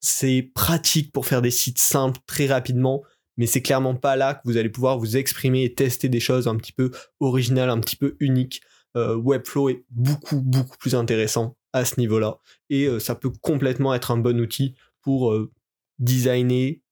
C'est 0.00 0.50
pratique 0.54 1.12
pour 1.12 1.24
faire 1.24 1.40
des 1.40 1.50
sites 1.50 1.78
simples 1.78 2.18
très 2.26 2.46
rapidement 2.46 3.02
mais 3.36 3.46
c'est 3.46 3.62
clairement 3.62 3.94
pas 3.94 4.16
là 4.16 4.34
que 4.34 4.40
vous 4.44 4.56
allez 4.56 4.68
pouvoir 4.68 4.98
vous 4.98 5.16
exprimer 5.16 5.64
et 5.64 5.74
tester 5.74 6.08
des 6.08 6.20
choses 6.20 6.48
un 6.48 6.56
petit 6.56 6.72
peu 6.72 6.90
originales, 7.20 7.70
un 7.70 7.80
petit 7.80 7.96
peu 7.96 8.16
uniques. 8.20 8.62
Euh, 8.96 9.16
Webflow 9.16 9.70
est 9.70 9.84
beaucoup, 9.90 10.40
beaucoup 10.40 10.76
plus 10.76 10.94
intéressant 10.94 11.56
à 11.72 11.84
ce 11.84 11.98
niveau-là, 11.98 12.38
et 12.68 12.86
euh, 12.86 12.98
ça 12.98 13.14
peut 13.14 13.32
complètement 13.40 13.94
être 13.94 14.10
un 14.10 14.18
bon 14.18 14.38
outil 14.38 14.74
pour 15.00 15.32
euh, 15.32 15.50
designer, 15.98 16.82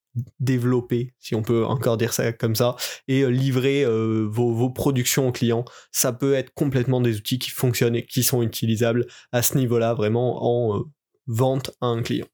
développer, 0.40 1.14
si 1.18 1.35
on 1.35 1.42
peut 1.42 1.64
encore 1.66 1.99
dire 1.99 2.14
ça 2.14 2.32
comme 2.32 2.54
ça, 2.54 2.76
et 3.06 3.30
livrer 3.30 3.85
vos, 3.85 4.52
vos, 4.52 4.70
productions 4.70 5.28
aux 5.28 5.32
clients. 5.32 5.64
Ça 5.92 6.12
peut 6.12 6.35
être 6.35 6.52
complètement 6.52 7.00
des 7.00 7.16
outils 7.16 7.38
qui 7.38 7.50
fonctionnent 7.50 7.94
et 7.94 8.04
qui 8.04 8.25
sont 8.25 8.42
utilisables 8.42 9.06
à 9.30 9.42
ce 9.42 9.56
niveau-là, 9.56 9.94
vraiment 9.94 10.73
en 10.73 10.85
vente 11.28 11.70
à 11.80 11.87
un 11.87 12.02
client. 12.02 12.26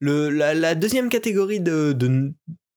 Le, 0.00 0.30
la, 0.30 0.74
deuxième 0.74 1.08
catégorie 1.08 1.60
de, 1.60 2.32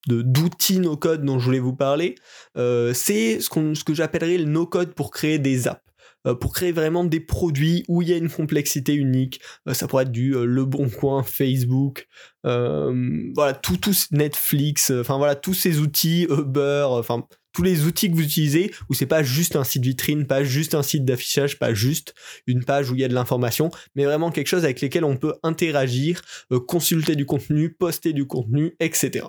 d'outils 0.08 0.80
no-code 0.80 1.24
dont 1.24 1.40
je 1.40 1.46
voulais 1.46 1.60
vous 1.60 1.76
parler, 1.76 2.16
euh, 2.58 2.94
c'est 2.94 3.40
ce, 3.40 3.50
ce 3.74 3.84
que 3.84 3.94
j'appellerais 3.94 4.38
le 4.38 4.46
no-code 4.46 4.94
pour 4.94 5.12
créer 5.12 5.40
des 5.40 5.68
apps. 5.68 5.82
Euh, 6.28 6.36
pour 6.36 6.54
créer 6.54 6.72
vraiment 6.72 7.04
des 7.04 7.20
produits 7.20 7.84
où 7.88 8.02
il 8.02 8.10
y 8.10 8.14
a 8.14 8.18
une 8.18 8.30
complexité 8.30 8.94
unique. 8.94 9.42
Euh, 9.68 9.74
ça 9.74 9.88
pourrait 9.88 10.04
être 10.04 10.12
du 10.12 10.34
Le 10.34 10.66
Bon 10.66 10.90
Coin, 10.90 11.24
Facebook, 11.24 12.08
voilà, 12.44 13.54
tout, 13.54 13.78
tout 13.78 13.96
Netflix, 14.12 14.92
enfin 14.92 15.18
voilà, 15.18 15.36
tous 15.36 15.54
ces 15.54 15.80
outils, 15.80 16.28
Uber, 16.30 16.88
enfin 16.90 17.26
tous 17.54 17.64
les 17.64 17.86
outils 17.86 18.10
que 18.10 18.16
vous 18.16 18.24
utilisez 18.24 18.72
où 18.90 18.94
c'est 18.94 19.06
pas 19.06 19.24
juste 19.24 19.56
un 19.56 19.64
site 19.64 19.84
vitrine, 19.84 20.26
pas 20.26 20.44
juste 20.44 20.76
un 20.76 20.84
site 20.84 21.06
d'affichage, 21.06 21.60
pas 21.60 21.74
juste 21.74 22.14
une 22.48 22.64
page 22.64 22.90
où 22.90 22.96
il 22.96 23.02
y 23.02 23.04
a 23.04 23.08
de 23.08 23.14
l'information, 23.14 23.72
mais 23.96 24.06
vraiment 24.06 24.32
quelque 24.32 24.48
chose 24.48 24.64
avec 24.64 24.82
lequel 24.82 25.04
on 25.04 25.18
peut 25.18 25.34
interagir, 25.44 26.22
euh, 26.52 26.60
consulter 26.60 27.16
du 27.16 27.26
contenu, 27.26 27.74
poster 27.74 28.14
du 28.14 28.26
contenu, 28.26 28.76
etc. 28.80 29.26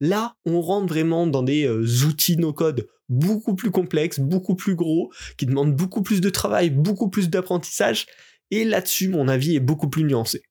Là, 0.00 0.36
on 0.44 0.60
rentre 0.60 0.86
vraiment 0.86 1.26
dans 1.26 1.42
des 1.42 1.66
euh, 1.66 1.84
outils 2.06 2.36
no-code 2.36 2.86
beaucoup 3.08 3.54
plus 3.54 3.70
complexes, 3.70 4.20
beaucoup 4.20 4.54
plus 4.54 4.74
gros, 4.74 5.12
qui 5.36 5.46
demandent 5.46 5.74
beaucoup 5.74 6.02
plus 6.02 6.20
de 6.20 6.30
travail, 6.30 6.70
beaucoup 6.70 7.10
plus 7.10 7.30
d'apprentissage. 7.30 8.06
Et 8.50 8.64
là-dessus, 8.64 9.08
mon 9.08 9.28
avis 9.28 9.56
est 9.56 9.60
beaucoup 9.60 9.88
plus 9.88 10.04
nuancé. 10.04 10.42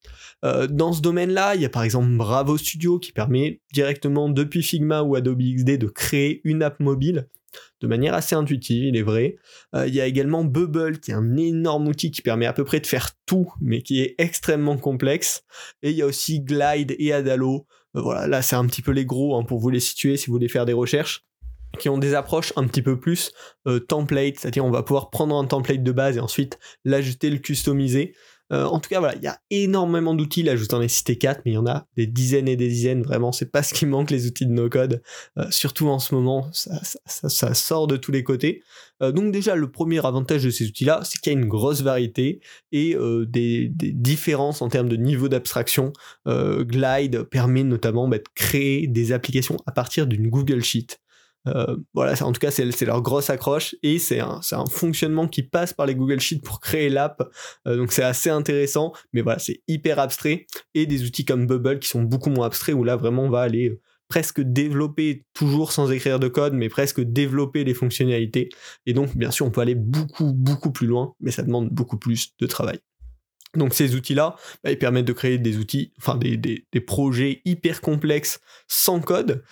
Euh, 0.44 0.68
dans 0.68 0.94
ce 0.94 1.02
domaine-là, 1.02 1.56
il 1.56 1.62
y 1.62 1.66
a 1.66 1.70
par 1.70 1.84
exemple 1.84 2.10
Bravo 2.10 2.58
Studio 2.58 3.00
qui 3.00 3.12
permet 3.12 3.62
directement 3.72 4.30
depuis 4.30 4.64
Figma 4.64 5.04
ou 5.04 5.16
Adobe 5.16 5.42
XD 5.42 5.78
de 5.78 5.88
créer 5.88 6.42
une 6.44 6.64
app 6.64 6.80
mobile 6.80 7.28
de 7.82 7.88
manière 7.88 8.14
assez 8.14 8.36
intuitive, 8.36 8.84
il 8.84 8.96
est 8.96 9.04
vrai. 9.04 9.36
Euh, 9.76 9.88
il 9.88 9.94
y 9.94 10.02
a 10.02 10.06
également 10.06 10.44
Bubble 10.44 11.00
qui 11.00 11.12
est 11.12 11.16
un 11.16 11.36
énorme 11.36 11.88
outil 11.88 12.12
qui 12.12 12.22
permet 12.22 12.46
à 12.46 12.54
peu 12.54 12.64
près 12.64 12.80
de 12.80 12.88
faire 12.88 13.12
tout, 13.26 13.52
mais 13.62 13.82
qui 13.82 14.02
est 14.02 14.16
extrêmement 14.18 14.78
complexe. 14.78 15.44
Et 15.82 15.92
il 15.92 15.98
y 15.98 16.02
a 16.02 16.06
aussi 16.06 16.40
Glide 16.40 16.96
et 16.98 17.14
Adalo. 17.14 17.68
Euh, 17.96 18.02
voilà, 18.02 18.28
là 18.28 18.42
c'est 18.42 18.56
un 18.56 18.66
petit 18.66 18.82
peu 18.82 18.92
les 18.92 19.06
gros 19.06 19.36
hein, 19.36 19.44
pour 19.44 19.60
vous 19.60 19.70
les 19.70 19.80
situer 19.80 20.18
si 20.18 20.28
vous 20.28 20.34
voulez 20.34 20.48
faire 20.48 20.66
des 20.66 20.74
recherches. 20.74 21.26
Qui 21.80 21.90
ont 21.90 21.98
des 21.98 22.14
approches 22.14 22.54
un 22.56 22.68
petit 22.68 22.82
peu 22.82 23.00
plus 23.00 23.32
euh, 23.68 23.80
template, 23.80 24.40
c'est-à-dire 24.40 24.66
on 24.66 24.72
va 24.72 24.84
pouvoir 24.84 25.10
prendre 25.10 25.36
un 25.36 25.46
template 25.46 25.84
de 25.84 25.92
base 25.92 26.18
et 26.18 26.20
ensuite 26.20 26.60
l'ajouter, 26.86 27.30
le 27.30 27.40
customiser. 27.40 28.14
Euh, 28.52 28.66
en 28.66 28.80
tout 28.80 28.90
cas, 28.90 29.00
voilà, 29.00 29.16
il 29.16 29.24
y 29.24 29.28
a 29.28 29.40
énormément 29.50 30.14
d'outils. 30.14 30.44
Là, 30.44 30.56
je 30.56 30.64
vous 30.64 30.76
en 30.76 30.82
ai 30.82 30.88
cité 30.88 31.18
4, 31.18 31.42
mais 31.46 31.52
il 31.52 31.56
y 31.56 31.58
en 31.58 31.66
a 31.66 31.88
des 31.96 32.06
dizaines 32.06 32.48
et 32.48 32.56
des 32.56 32.68
dizaines. 32.68 33.02
Vraiment, 33.02 33.32
c'est 33.32 33.52
pas 33.52 33.64
ce 33.64 33.74
qui 33.74 33.88
manque, 33.88 34.12
les 34.12 34.28
outils 34.28 34.46
de 34.46 34.52
no-code. 34.52 35.02
Euh, 35.40 35.46
surtout 35.50 35.88
en 35.88 35.98
ce 35.98 36.14
moment, 36.14 36.50
ça, 36.52 37.54
sort 37.56 37.88
de 37.88 37.98
tous 37.98 38.12
les 38.12 38.24
côtés. 38.24 38.62
donc 39.02 39.32
déjà, 39.32 39.56
le 39.56 39.72
premier 39.72 40.06
avantage 40.06 40.44
de 40.44 40.52
ces 40.52 40.68
outils-là, 40.68 41.02
c'est 41.04 41.20
qu'il 41.20 41.34
y 41.34 41.36
a 41.36 41.40
une 41.40 41.48
grosse 41.48 41.82
variété 41.82 42.42
et 42.72 42.96
des, 43.28 43.72
différences 43.74 44.62
en 44.62 44.70
termes 44.70 44.90
de 44.90 44.98
niveau 44.98 45.30
d'abstraction. 45.30 45.92
Glide 46.28 47.24
permet 47.24 47.64
notamment 47.64 48.08
bah, 48.08 48.20
de 48.20 48.24
créer 48.36 48.88
des 48.88 49.14
applications 49.14 49.58
à 49.66 49.72
partir 49.72 50.06
d'une 50.06 50.30
Google 50.30 50.64
Sheet. 50.64 51.00
Euh, 51.48 51.78
voilà, 51.94 52.14
en 52.24 52.32
tout 52.32 52.40
cas, 52.40 52.52
c'est 52.52 52.86
leur 52.86 53.02
grosse 53.02 53.30
accroche 53.30 53.76
et 53.84 54.00
c'est 54.00 54.20
un, 54.20 54.40
un, 54.52 54.66
fonctionnement 54.66 55.28
qui 55.28 55.44
passe 55.44 55.74
par 55.74 55.86
les 55.86 55.96
Google 55.96 56.20
Sheets 56.20 56.42
pour 56.42 56.60
créer 56.60 56.90
l'app. 56.90 57.22
Euh, 57.68 57.78
donc 57.78 57.92
c'est 57.92 58.04
assez 58.04 58.30
intéressant, 58.30 58.94
mais 59.12 59.22
voilà, 59.22 59.40
c'est 59.40 59.62
hyper 59.68 60.00
abstrait. 60.00 60.48
Et 60.74 60.86
des 60.86 61.04
outils 61.04 61.26
comme 61.26 61.46
Bubble 61.46 61.80
qui 61.80 61.90
sont 61.90 62.04
beaucoup 62.04 62.30
moins 62.30 62.48
abstraits 62.48 62.76
où 62.76 62.84
là 62.84 62.96
vraiment 62.96 63.24
on 63.24 63.30
va 63.30 63.42
aller 63.42 63.70
euh, 63.70 63.82
presque 64.08 64.42
développer, 64.42 65.26
toujours 65.34 65.72
sans 65.72 65.92
écrire 65.92 66.20
de 66.20 66.28
code, 66.28 66.54
mais 66.54 66.70
presque 66.70 67.02
développer 67.02 67.64
les 67.64 67.74
fonctionnalités. 67.74 68.50
Et 68.86 68.94
donc, 68.94 69.18
bien 69.18 69.32
sûr, 69.32 69.46
on 69.46 69.52
peut 69.52 69.62
aller 69.62 69.76
beaucoup, 69.76 70.34
beaucoup 70.34 70.72
plus 70.72 70.88
loin, 70.88 71.16
mais 71.20 71.32
ça 71.32 71.42
demande 71.42 71.70
beaucoup 71.70 71.98
plus 71.98 72.34
de 72.40 72.46
travail. 72.46 72.80
Donc 73.56 73.74
ces 73.74 73.96
outils-là, 73.96 74.36
bah, 74.64 74.72
ils 74.72 74.80
permettent 74.80 75.06
de 75.06 75.14
créer 75.14 75.38
des 75.38 75.58
outils, 75.58 75.94
enfin 75.98 76.16
des, 76.18 76.38
des, 76.38 76.66
des 76.72 76.82
projets 76.82 77.42
hyper 77.46 77.82
complexes 77.82 78.40
sans 78.68 79.00
code, 79.00 79.44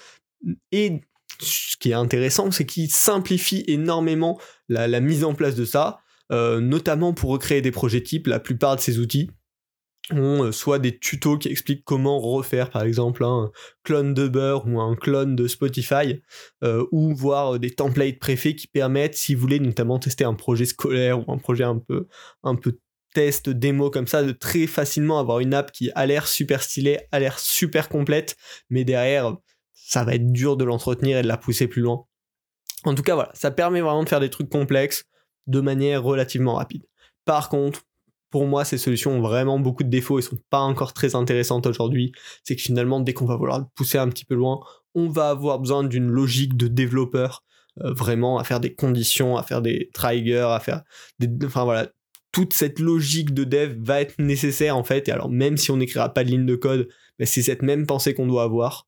et 0.72 1.02
ce 1.42 1.78
qui 1.78 1.92
est 1.92 1.96
intéressant, 1.96 2.52
c'est 2.52 2.66
qu'il 2.66 2.90
simplifie 2.90 3.64
énormément 3.68 4.40
la, 4.70 5.00
mise 5.00 5.24
en 5.24 5.34
place 5.34 5.56
de 5.56 5.66
ça, 5.66 6.00
euh, 6.32 6.60
notamment 6.60 7.14
pour 7.14 7.32
recréer 7.32 7.62
des 7.62 7.72
projets 7.72 8.02
types. 8.02 8.28
La 8.28 8.40
plupart 8.40 8.76
de 8.76 8.82
ces 8.82 9.00
outils 9.00 9.30
ont 10.12 10.46
euh, 10.46 10.52
soit 10.52 10.80
des 10.80 10.98
tutos 10.98 11.38
qui 11.38 11.50
expliquent 11.50 11.84
comment 11.84 12.20
refaire 12.20 12.70
par 12.70 12.84
exemple 12.84 13.24
un 13.24 13.52
clone 13.84 14.14
de 14.14 14.28
Beurre 14.28 14.66
ou 14.68 14.80
un 14.80 14.96
clone 14.96 15.36
de 15.36 15.48
Spotify, 15.48 16.22
euh, 16.64 16.86
ou 16.92 17.14
voir 17.16 17.60
des 17.60 17.72
templates 17.72 18.20
préfets 18.20 18.56
qui 18.56 18.68
permettent, 18.68 19.16
si 19.16 19.36
vous 19.36 19.42
voulez 19.42 19.60
notamment 19.60 20.00
tester 20.00 20.24
un 20.24 20.34
projet 20.34 20.66
scolaire 20.66 21.28
ou 21.28 21.32
un 21.32 21.38
projet 21.38 21.64
un 21.64 21.78
peu 21.80 22.08
test, 23.14 23.50
démo 23.50 23.90
comme 23.90 24.08
ça, 24.08 24.24
de 24.24 24.32
très 24.32 24.68
facilement 24.68 25.20
avoir 25.20 25.40
une 25.40 25.54
app 25.54 25.72
qui 25.72 25.92
a 25.96 26.06
l'air 26.06 26.28
super 26.28 26.64
stylée, 26.64 27.00
a 27.12 27.20
l'air 27.20 27.40
super 27.40 27.90
complète, 27.90 28.38
mais 28.70 28.84
derrière 28.84 29.36
ça 29.74 30.04
va 30.04 30.16
être 30.16 30.32
dur 30.32 30.58
de 30.58 30.64
l'entretenir 30.64 31.18
et 31.18 31.22
de 31.22 31.28
la 31.28 31.38
pousser 31.38 31.68
plus 31.68 31.82
loin. 31.82 32.06
En 32.84 32.96
tout 32.96 33.04
cas, 33.04 33.16
voilà, 33.16 33.32
ça 33.34 33.52
permet 33.52 33.82
vraiment 33.82 34.04
de 34.04 34.10
faire 34.10 34.20
des 34.20 34.30
trucs 34.30 34.50
complexes 34.50 35.06
de 35.48 35.60
manière 35.60 36.04
relativement 36.04 36.56
rapide. 36.56 36.86
Par 37.26 37.50
contre, 37.50 37.82
pour 38.32 38.46
moi, 38.46 38.64
ces 38.64 38.78
solutions 38.78 39.12
ont 39.12 39.22
vraiment 39.22 39.60
beaucoup 39.60 39.84
de 39.84 39.90
défauts 39.90 40.18
et 40.18 40.22
sont 40.22 40.38
pas 40.50 40.60
encore 40.60 40.94
très 40.94 41.16
intéressantes 41.16 41.68
aujourd'hui. 41.68 42.14
C'est 42.44 42.56
que 42.56 42.62
finalement, 42.62 43.02
dès 43.02 43.14
qu'on 43.14 43.26
va 43.26 43.36
vouloir 43.36 43.60
le 43.60 43.66
pousser 43.76 43.98
un 43.98 44.08
petit 44.08 44.26
peu 44.26 44.36
loin, 44.36 44.62
on 44.96 45.10
va 45.10 45.30
avoir 45.30 45.60
besoin 45.60 45.84
d'une 45.84 46.08
logique 46.08 46.56
de 46.56 46.68
développeur, 46.68 47.44
euh, 47.82 47.92
vraiment 47.94 48.40
à 48.40 48.44
faire 48.44 48.62
des 48.62 48.74
conditions, 48.74 49.38
à 49.38 49.44
faire 49.44 49.62
des 49.62 49.90
triggers, 49.94 50.50
à 50.50 50.60
faire 50.60 50.82
des, 51.20 51.30
enfin 51.46 51.66
voilà, 51.66 51.90
toute 52.32 52.54
cette 52.54 52.80
logique 52.80 53.34
de 53.34 53.44
dev 53.44 53.76
va 53.80 54.02
être 54.02 54.16
nécessaire 54.18 54.78
en 54.78 54.84
fait. 54.84 55.10
Et 55.10 55.12
alors 55.12 55.30
même 55.30 55.58
si 55.58 55.70
on 55.72 55.78
n'écrira 55.78 56.14
pas 56.14 56.24
de 56.24 56.30
ligne 56.30 56.46
de 56.46 56.56
code, 56.56 56.88
ben, 57.20 57.26
c'est 57.26 57.42
cette 57.42 57.62
même 57.62 57.86
pensée 57.86 58.14
qu'on 58.14 58.28
doit 58.28 58.44
avoir. 58.44 58.88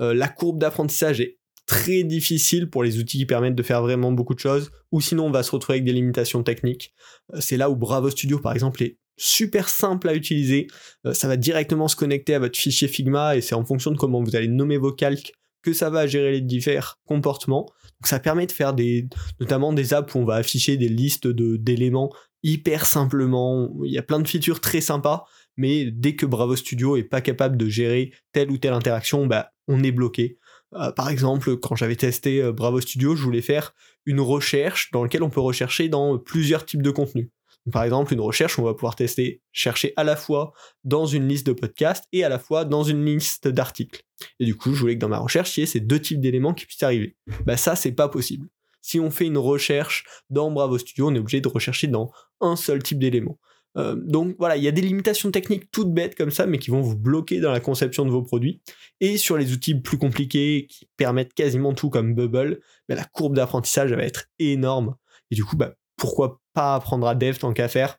Euh, 0.00 0.14
la 0.14 0.28
courbe 0.28 0.58
d'apprentissage 0.58 1.20
est 1.20 1.38
très 1.66 2.02
difficile 2.02 2.68
pour 2.68 2.82
les 2.82 2.98
outils 2.98 3.18
qui 3.18 3.26
permettent 3.26 3.54
de 3.54 3.62
faire 3.62 3.82
vraiment 3.82 4.12
beaucoup 4.12 4.34
de 4.34 4.40
choses, 4.40 4.70
ou 4.90 5.00
sinon 5.00 5.26
on 5.26 5.30
va 5.30 5.42
se 5.42 5.50
retrouver 5.50 5.76
avec 5.76 5.84
des 5.84 5.92
limitations 5.92 6.42
techniques. 6.42 6.92
Euh, 7.34 7.38
c'est 7.40 7.56
là 7.56 7.70
où 7.70 7.76
Bravo 7.76 8.10
Studio 8.10 8.38
par 8.38 8.52
exemple 8.52 8.82
est 8.82 8.98
super 9.16 9.68
simple 9.68 10.08
à 10.08 10.14
utiliser, 10.14 10.66
euh, 11.06 11.12
ça 11.12 11.28
va 11.28 11.36
directement 11.36 11.88
se 11.88 11.96
connecter 11.96 12.34
à 12.34 12.38
votre 12.38 12.58
fichier 12.58 12.88
Figma 12.88 13.36
et 13.36 13.40
c'est 13.40 13.54
en 13.54 13.64
fonction 13.64 13.90
de 13.90 13.96
comment 13.96 14.22
vous 14.22 14.34
allez 14.34 14.48
nommer 14.48 14.78
vos 14.78 14.92
calques 14.92 15.32
que 15.62 15.72
ça 15.72 15.90
va 15.90 16.08
gérer 16.08 16.32
les 16.32 16.40
divers 16.40 16.98
comportements. 17.06 17.66
Donc 18.00 18.08
ça 18.08 18.18
permet 18.18 18.46
de 18.46 18.52
faire 18.52 18.74
des, 18.74 19.06
notamment 19.38 19.72
des 19.72 19.94
apps 19.94 20.12
où 20.14 20.18
on 20.18 20.24
va 20.24 20.34
afficher 20.34 20.76
des 20.76 20.88
listes 20.88 21.28
d'éléments 21.28 22.12
hyper 22.42 22.84
simplement. 22.84 23.72
Il 23.84 23.92
y 23.92 23.98
a 23.98 24.02
plein 24.02 24.18
de 24.18 24.26
features 24.26 24.60
très 24.60 24.80
sympas 24.80 25.24
mais 25.56 25.90
dès 25.90 26.16
que 26.16 26.26
Bravo 26.26 26.56
Studio 26.56 26.96
est 26.96 27.04
pas 27.04 27.20
capable 27.20 27.56
de 27.56 27.68
gérer 27.68 28.12
telle 28.32 28.50
ou 28.50 28.58
telle 28.58 28.72
interaction, 28.72 29.26
bah, 29.26 29.51
on 29.68 29.82
est 29.82 29.92
bloqué. 29.92 30.38
Euh, 30.74 30.90
par 30.92 31.10
exemple, 31.10 31.56
quand 31.56 31.76
j'avais 31.76 31.96
testé 31.96 32.42
euh, 32.42 32.52
Bravo 32.52 32.80
Studio, 32.80 33.14
je 33.14 33.22
voulais 33.22 33.42
faire 33.42 33.74
une 34.06 34.20
recherche 34.20 34.90
dans 34.90 35.02
laquelle 35.02 35.22
on 35.22 35.30
peut 35.30 35.40
rechercher 35.40 35.88
dans 35.88 36.18
plusieurs 36.18 36.64
types 36.64 36.82
de 36.82 36.90
contenus. 36.90 37.28
Par 37.70 37.84
exemple, 37.84 38.12
une 38.12 38.20
recherche, 38.20 38.58
on 38.58 38.64
va 38.64 38.74
pouvoir 38.74 38.96
tester, 38.96 39.40
chercher 39.52 39.92
à 39.96 40.02
la 40.02 40.16
fois 40.16 40.52
dans 40.82 41.06
une 41.06 41.28
liste 41.28 41.46
de 41.46 41.52
podcasts 41.52 42.04
et 42.12 42.24
à 42.24 42.28
la 42.28 42.40
fois 42.40 42.64
dans 42.64 42.82
une 42.82 43.04
liste 43.04 43.46
d'articles. 43.46 44.02
Et 44.40 44.44
du 44.44 44.56
coup, 44.56 44.74
je 44.74 44.80
voulais 44.80 44.94
que 44.94 45.00
dans 45.00 45.08
ma 45.08 45.18
recherche, 45.18 45.56
il 45.56 45.60
y 45.60 45.62
ait 45.62 45.66
ces 45.66 45.78
deux 45.78 46.00
types 46.00 46.20
d'éléments 46.20 46.54
qui 46.54 46.66
puissent 46.66 46.82
arriver. 46.82 47.16
Bah 47.46 47.56
ça, 47.56 47.76
c'est 47.76 47.92
pas 47.92 48.08
possible. 48.08 48.48
Si 48.80 48.98
on 48.98 49.12
fait 49.12 49.26
une 49.26 49.38
recherche 49.38 50.04
dans 50.28 50.50
Bravo 50.50 50.76
Studio, 50.76 51.08
on 51.08 51.14
est 51.14 51.20
obligé 51.20 51.40
de 51.40 51.46
rechercher 51.46 51.86
dans 51.86 52.10
un 52.40 52.56
seul 52.56 52.82
type 52.82 52.98
d'élément. 52.98 53.38
Euh, 53.78 53.96
donc 53.96 54.36
voilà, 54.38 54.56
il 54.56 54.62
y 54.62 54.68
a 54.68 54.72
des 54.72 54.82
limitations 54.82 55.30
techniques 55.30 55.70
toutes 55.70 55.92
bêtes 55.92 56.14
comme 56.14 56.30
ça, 56.30 56.46
mais 56.46 56.58
qui 56.58 56.70
vont 56.70 56.82
vous 56.82 56.96
bloquer 56.96 57.40
dans 57.40 57.52
la 57.52 57.60
conception 57.60 58.04
de 58.04 58.10
vos 58.10 58.22
produits. 58.22 58.60
Et 59.00 59.16
sur 59.16 59.36
les 59.36 59.52
outils 59.52 59.74
plus 59.74 59.98
compliqués 59.98 60.66
qui 60.68 60.88
permettent 60.96 61.34
quasiment 61.34 61.72
tout 61.72 61.90
comme 61.90 62.14
Bubble, 62.14 62.60
bah, 62.88 62.94
la 62.94 63.04
courbe 63.04 63.34
d'apprentissage 63.34 63.92
va 63.92 64.02
être 64.02 64.26
énorme. 64.38 64.96
Et 65.30 65.34
du 65.34 65.44
coup, 65.44 65.56
bah, 65.56 65.74
pourquoi 65.96 66.40
pas 66.52 66.74
apprendre 66.74 67.06
à 67.06 67.14
dev 67.14 67.36
tant 67.38 67.52
qu'à 67.52 67.68
faire? 67.68 67.98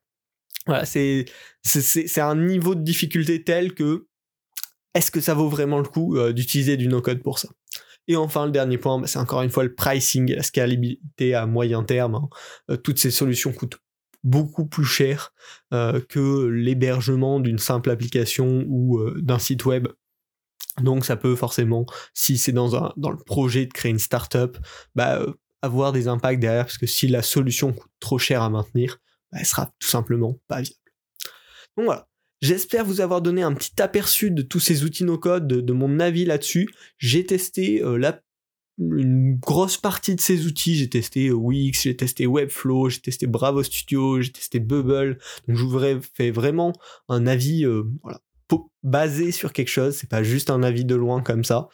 Voilà, 0.66 0.86
c'est, 0.86 1.26
un 2.18 2.36
niveau 2.36 2.76
de 2.76 2.82
difficulté 2.82 3.44
tel 3.44 3.74
que 3.74 4.08
est-ce 4.94 5.12
que 5.12 5.20
ça 5.20 5.34
vaut 5.34 5.50
vraiment 5.50 5.80
le 5.80 5.88
coup 5.88 6.18
euh, 6.18 6.32
d'utiliser 6.34 6.78
du 6.78 6.88
no-code 6.88 7.22
pour 7.22 7.40
ça? 7.40 7.50
Et 8.08 8.16
enfin, 8.16 8.46
le 8.46 8.52
dernier 8.52 8.78
point, 8.78 9.00
bah, 9.00 9.08
c'est 9.08 9.20
encore 9.20 9.42
une 9.42 9.50
fois 9.50 9.64
le 9.64 9.74
pricing 9.74 10.34
la 10.36 10.44
scalabilité 10.44 11.34
à 11.34 11.46
moyen 11.46 11.84
terme. 11.84 12.16
Hein. 12.16 12.30
Euh, 12.70 12.78
toutes 12.78 13.00
ces 13.00 13.12
solutions 13.12 13.52
coûtent 13.52 13.80
beaucoup 14.24 14.66
plus 14.66 14.86
cher 14.86 15.34
euh, 15.74 16.00
que 16.10 16.46
l'hébergement 16.48 17.40
d'une 17.40 17.60
simple 17.60 17.90
application 17.90 18.66
ou 18.68 19.00
euh, 19.00 19.20
d'un 19.22 19.40
site 19.40 19.66
web. 19.66 19.88
Donc 20.82 21.06
ça 21.06 21.16
peut 21.16 21.36
forcément, 21.36 21.86
si 22.14 22.38
c'est 22.38 22.52
dans, 22.52 22.76
un, 22.76 22.94
dans 22.98 23.12
le 23.12 23.18
projet 23.18 23.66
de 23.66 23.74
créer 23.74 23.92
une 23.92 24.00
startup, 24.00 24.58
bah, 24.96 25.20
euh, 25.20 25.34
avoir 25.62 25.92
des 25.92 26.08
impacts 26.08 26.40
derrière, 26.40 26.66
parce 26.66 26.78
que 26.78 26.88
si 26.88 27.08
la 27.08 27.22
solution 27.22 27.74
coûte 27.74 27.92
trop 28.00 28.18
cher 28.18 28.42
à 28.42 28.50
maintenir, 28.50 28.98
bah, 29.32 29.40
elle 29.42 29.46
sera 29.46 29.68
tout 29.80 29.88
simplement 29.88 30.40
pas 30.48 30.62
viable. 30.62 30.78
Donc 31.78 31.86
voilà, 31.86 32.08
J'espère 32.42 32.84
vous 32.84 33.00
avoir 33.00 33.22
donné 33.22 33.42
un 33.42 33.54
petit 33.54 33.82
aperçu 33.82 34.30
de 34.30 34.42
tous 34.42 34.60
ces 34.60 34.84
outils 34.84 35.06
no-code, 35.06 35.48
de, 35.48 35.74
mon 35.74 36.02
avis 36.02 36.26
là-dessus. 36.26 36.68
J'ai 36.98 37.26
testé 37.26 37.82
la 37.82 38.20
une 38.78 39.36
grosse 39.36 39.78
partie 39.78 40.16
de 40.16 40.22
ces 40.22 40.46
outils. 40.46 40.76
J'ai 40.76 40.90
testé 40.90 41.32
Wix, 41.32 41.84
j'ai 41.84 41.96
testé 41.96 42.28
Webflow, 42.28 42.90
j'ai 42.90 43.00
testé 43.00 43.28
Bravo 43.28 43.64
Studio, 43.64 44.22
j'ai 44.22 44.32
testé 44.32 44.60
Bubble. 44.60 45.20
Donc 45.48 45.58
je 45.58 45.64
vous 45.64 45.80
fais 46.16 46.32
vraiment 46.32 46.74
un 47.10 47.28
avis 47.28 47.66
euh, 47.66 47.84
voilà, 48.02 48.20
basé 48.84 49.32
sur 49.32 49.54
quelque 49.54 49.70
chose. 49.70 49.96
C'est 49.96 50.10
pas 50.10 50.24
juste 50.24 50.50
un 50.50 50.64
avis 50.64 50.86
de 50.86 50.96
loin 50.96 51.22
comme 51.22 51.44
ça. 51.44 51.70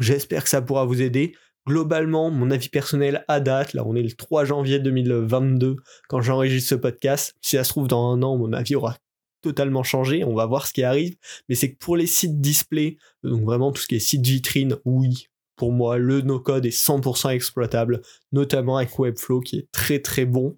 J'espère 0.00 0.44
que 0.44 0.50
ça 0.50 0.62
pourra 0.62 0.84
vous 0.84 1.02
aider. 1.02 1.34
Globalement, 1.66 2.30
mon 2.30 2.50
avis 2.50 2.68
personnel 2.68 3.24
à 3.28 3.38
date, 3.38 3.74
là 3.74 3.84
on 3.86 3.94
est 3.94 4.02
le 4.02 4.10
3 4.10 4.46
janvier 4.46 4.78
2022 4.78 5.76
quand 6.08 6.20
j'enregistre 6.20 6.70
ce 6.70 6.74
podcast. 6.74 7.36
Si 7.42 7.56
ça 7.56 7.64
se 7.64 7.68
trouve 7.68 7.86
dans 7.86 8.12
un 8.12 8.22
an, 8.22 8.38
mon 8.38 8.52
avis 8.52 8.74
aura 8.74 8.96
totalement 9.42 9.82
changé, 9.82 10.24
on 10.24 10.34
va 10.34 10.46
voir 10.46 10.66
ce 10.66 10.72
qui 10.72 10.82
arrive, 10.82 11.16
mais 11.48 11.54
c'est 11.54 11.72
que 11.72 11.78
pour 11.78 11.96
les 11.96 12.06
sites 12.06 12.40
display, 12.40 12.96
donc 13.22 13.42
vraiment 13.42 13.72
tout 13.72 13.80
ce 13.80 13.86
qui 13.86 13.96
est 13.96 14.00
site 14.00 14.26
vitrine, 14.26 14.76
oui, 14.84 15.28
pour 15.60 15.72
moi, 15.72 15.98
le 15.98 16.22
no-code 16.22 16.64
est 16.64 16.70
100% 16.70 17.34
exploitable, 17.34 18.00
notamment 18.32 18.78
avec 18.78 18.98
Webflow 18.98 19.40
qui 19.40 19.58
est 19.58 19.68
très 19.72 19.98
très 19.98 20.24
bon. 20.24 20.56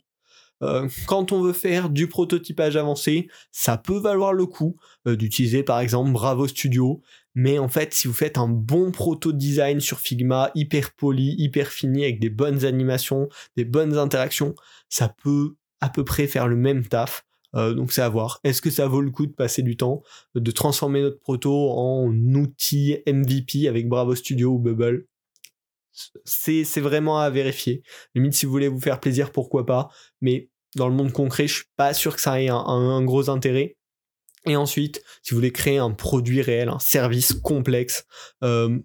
Euh, 0.63 0.89
quand 1.09 1.33
on 1.33 1.43
veut 1.43 1.53
faire 1.53 1.91
du 1.91 2.07
prototypage 2.07 2.77
avancé, 2.77 3.27
ça 3.51 3.77
peut 3.77 3.99
valoir 3.99 4.33
le 4.33 4.47
coup 4.47 4.77
euh, 5.09 5.17
d'utiliser 5.17 5.65
par 5.65 5.81
exemple 5.81 6.13
Bravo 6.13 6.47
Studio, 6.47 7.03
mais 7.35 7.59
en 7.59 7.67
fait, 7.67 7.93
si 7.93 8.07
vous 8.07 8.15
faites 8.15 8.39
un 8.39 8.47
bon 8.47 8.93
proto-design 8.93 9.81
sur 9.81 9.99
Figma, 9.99 10.53
hyper 10.55 10.93
poli, 10.93 11.35
hyper 11.37 11.67
fini, 11.67 12.05
avec 12.05 12.21
des 12.21 12.31
bonnes 12.31 12.65
animations, 12.65 13.29
des 13.57 13.65
bonnes 13.65 13.99
interactions, 13.99 14.55
ça 14.89 15.09
peut 15.09 15.57
à 15.81 15.89
peu 15.89 16.05
près 16.05 16.29
faire 16.29 16.47
le 16.47 16.55
même 16.55 16.87
taf. 16.87 17.25
Euh, 17.55 17.75
donc 17.75 17.93
c'est 17.93 18.03
à 18.03 18.09
voir. 18.09 18.41
Est-ce 18.45 18.63
que 18.63 18.71
ça 18.71 18.87
vaut 18.87 19.01
le 19.01 19.11
coup 19.11 19.27
de 19.27 19.33
passer 19.33 19.63
du 19.63 19.77
temps, 19.77 20.03
de 20.35 20.51
transformer 20.51 21.03
notre 21.03 21.21
proto 21.21 21.71
en 21.71 22.13
outil 22.35 22.99
MVP 23.07 23.69
avec 23.69 23.89
Bravo 23.89 24.15
Studio 24.15 24.53
ou 24.53 24.59
Bubble? 24.59 25.07
C'est, 26.25 26.81
vraiment 26.81 27.19
à 27.19 27.29
vérifier. 27.29 27.83
Limite, 28.15 28.35
si 28.35 28.47
vous 28.47 28.53
voulez 28.53 28.69
vous 28.69 28.81
faire 28.81 28.99
plaisir, 28.99 29.31
pourquoi 29.31 29.67
pas. 29.67 29.91
Mais 30.23 30.49
dans 30.75 30.89
le 30.89 30.95
monde 30.95 31.13
concret, 31.13 31.47
je 31.47 31.57
suis 31.57 31.65
pas 31.77 31.93
sûr 31.93 32.17
que 32.17 32.23
ça 32.23 32.41
ait 32.41 32.49
un, 32.49 33.05
gros 33.05 33.29
intérêt. 33.29 33.77
Et 34.47 34.57
ensuite, 34.57 35.03
si 35.23 35.31
vous 35.31 35.37
voulez 35.37 35.53
créer 35.53 35.79
un 35.79 35.91
produit 35.91 36.41
réel, 36.41 36.69
un 36.69 36.79
service 36.79 37.35
complexe, 37.35 38.07
euh, 38.43 38.79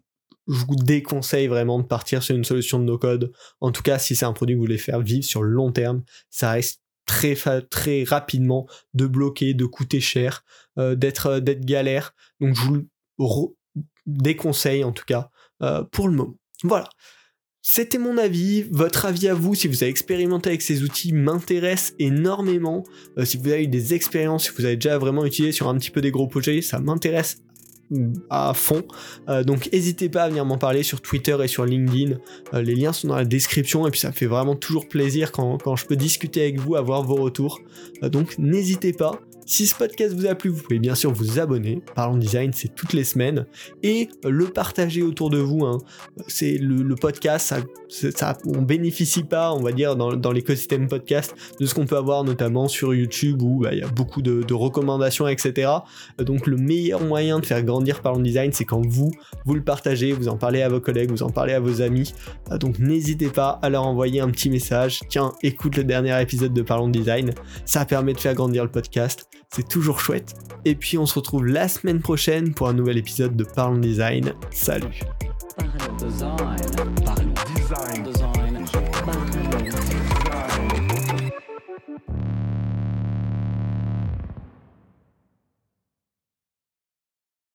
je 0.48 0.66
vous 0.66 0.76
déconseille 0.76 1.48
vraiment 1.48 1.80
de 1.80 1.86
partir 1.86 2.22
sur 2.24 2.36
une 2.36 2.44
solution 2.44 2.80
de 2.80 2.84
no-code. 2.84 3.32
En 3.60 3.72
tout 3.72 3.82
cas, 3.82 4.00
si 4.00 4.16
c'est 4.16 4.26
un 4.26 4.34
produit 4.34 4.56
que 4.56 4.60
vous 4.60 4.66
voulez 4.66 4.78
faire 4.78 5.02
vivre 5.02 5.26
sur 5.26 5.44
le 5.44 5.50
long 5.50 5.72
terme, 5.72 6.04
ça 6.30 6.52
reste 6.52 6.82
très, 7.08 7.36
très 7.70 8.04
rapidement 8.04 8.68
de 8.94 9.08
bloquer, 9.08 9.56
de 9.56 9.66
coûter 9.66 10.00
cher, 10.00 10.44
euh, 10.78 10.96
d'être, 10.96 11.40
d'être 11.40 11.66
galère. 11.66 12.14
Donc 12.40 12.56
je 12.56 12.62
vous 13.18 13.58
déconseille 14.06 14.84
en 14.84 14.92
tout 14.92 15.06
cas 15.06 15.32
pour 15.92 16.08
le 16.08 16.14
moment. 16.14 16.36
Voilà. 16.64 16.88
C'était 17.70 17.98
mon 17.98 18.18
avis, 18.18 18.64
votre 18.72 19.04
avis 19.04 19.28
à 19.28 19.34
vous, 19.34 19.54
si 19.54 19.68
vous 19.68 19.84
avez 19.84 19.90
expérimenté 19.90 20.50
avec 20.50 20.62
ces 20.62 20.84
outils, 20.84 21.12
m'intéresse 21.12 21.94
énormément. 22.00 22.86
Euh, 23.18 23.26
si 23.26 23.36
vous 23.36 23.50
avez 23.50 23.66
eu 23.66 23.68
des 23.68 23.94
expériences, 23.94 24.46
si 24.46 24.52
vous 24.58 24.64
avez 24.64 24.78
déjà 24.78 24.98
vraiment 24.98 25.26
utilisé 25.26 25.52
sur 25.52 25.68
un 25.68 25.78
petit 25.78 25.92
peu 25.92 26.00
des 26.00 26.10
gros 26.10 26.28
projets, 26.28 26.62
ça 26.62 26.80
m'intéresse 26.80 27.40
à 28.30 28.54
fond. 28.54 28.84
Euh, 29.30 29.44
donc 29.44 29.70
n'hésitez 29.72 30.10
pas 30.10 30.24
à 30.24 30.30
venir 30.30 30.46
m'en 30.46 30.58
parler 30.58 30.84
sur 30.84 31.02
Twitter 31.02 31.38
et 31.44 31.48
sur 31.48 31.66
LinkedIn. 31.66 32.18
Euh, 32.54 32.62
les 32.62 32.76
liens 32.76 32.94
sont 32.94 33.08
dans 33.08 33.16
la 33.16 33.26
description 33.26 33.88
et 33.88 33.92
puis 33.92 34.00
ça 34.00 34.12
fait 34.12 34.26
vraiment 34.26 34.56
toujours 34.56 34.88
plaisir 34.88 35.32
quand, 35.32 35.76
je 35.76 35.86
peux 35.86 35.96
discuter 35.96 36.42
avec 36.42 36.60
vous, 36.60 36.76
avoir 36.76 37.04
vos 37.04 37.16
retours. 37.16 37.62
donc 38.02 38.38
n'hésitez 38.38 38.94
pas. 38.94 39.20
Si 39.50 39.66
ce 39.66 39.76
podcast 39.76 40.14
vous 40.14 40.26
a 40.26 40.36
plu, 40.36 40.50
vous 40.50 40.62
pouvez 40.62 40.78
bien 40.78 40.94
sûr 40.94 41.14
vous 41.14 41.40
abonner. 41.40 41.82
Parlons 41.96 42.18
design, 42.18 42.52
c'est 42.54 42.76
toutes 42.76 42.92
les 42.92 43.06
semaines. 43.06 43.46
Et 43.82 44.10
le 44.26 44.50
partager 44.50 45.04
autour 45.04 45.30
de 45.30 45.38
vous. 45.38 45.64
Hein. 45.64 45.78
C'est 46.28 46.58
le, 46.58 46.96
podcast, 46.96 47.56
ça, 47.88 48.38
on 48.46 48.62
bénéficie 48.62 49.24
pas, 49.24 49.54
on 49.54 49.62
va 49.62 49.72
dire, 49.72 49.96
dans, 49.96 50.32
l'écosystème 50.34 50.90
podcast 50.90 51.34
de 51.62 51.66
ce 51.66 51.74
qu'on 51.74 51.86
peut 51.86 51.96
avoir 51.96 52.26
notamment 52.26 52.68
sur 52.68 52.94
YouTube 52.94 53.42
où 53.42 53.62
bah, 53.62 53.70
il 53.72 53.80
y 53.80 53.84
a 53.84 53.88
beaucoup 53.88 54.22
de, 54.22 54.54
recommandations, 54.54 55.30
etc. 55.30 55.72
Donc 56.18 56.46
le 56.46 56.58
meilleur 56.58 57.02
moyen 57.02 57.40
de 57.40 57.46
faire 57.46 57.64
grandir 57.64 57.77
Parlons 58.02 58.20
Design, 58.20 58.52
c'est 58.54 58.66
quand 58.66 58.86
vous, 58.86 59.12
vous 59.46 59.56
le 59.56 59.64
partagez, 59.64 60.14
vous 60.14 60.28
en 60.28 60.38
parlez 60.38 60.62
à 60.62 60.70
vos 60.70 60.80
collègues, 60.80 61.10
vous 61.10 61.24
en 61.24 61.30
parlez 61.30 61.54
à 61.54 61.60
vos 61.60 61.82
amis. 61.82 62.14
Donc 62.60 62.80
n'hésitez 62.80 63.30
pas 63.30 63.60
à 63.62 63.70
leur 63.70 63.86
envoyer 63.86 64.22
un 64.22 64.30
petit 64.30 64.50
message. 64.50 65.02
Tiens, 65.10 65.34
écoute 65.44 65.78
le 65.78 65.84
dernier 65.84 66.22
épisode 66.22 66.54
de 66.54 66.62
Parlons 66.62 66.90
Design. 66.90 67.32
Ça 67.66 67.86
permet 67.86 68.14
de 68.14 68.20
faire 68.20 68.34
grandir 68.34 68.64
le 68.64 68.72
podcast 68.72 69.28
c'est 69.50 69.68
toujours 69.68 70.00
chouette. 70.00 70.36
Et 70.66 70.76
puis 70.76 70.98
on 70.98 71.06
se 71.06 71.16
retrouve 71.16 71.46
la 71.46 71.68
semaine 71.68 72.00
prochaine 72.00 72.54
pour 72.54 72.68
un 72.68 72.74
nouvel 72.74 72.98
épisode 72.98 73.36
de 73.36 73.44
Parlons 73.44 73.78
Design. 73.78 74.34
Salut 74.52 75.02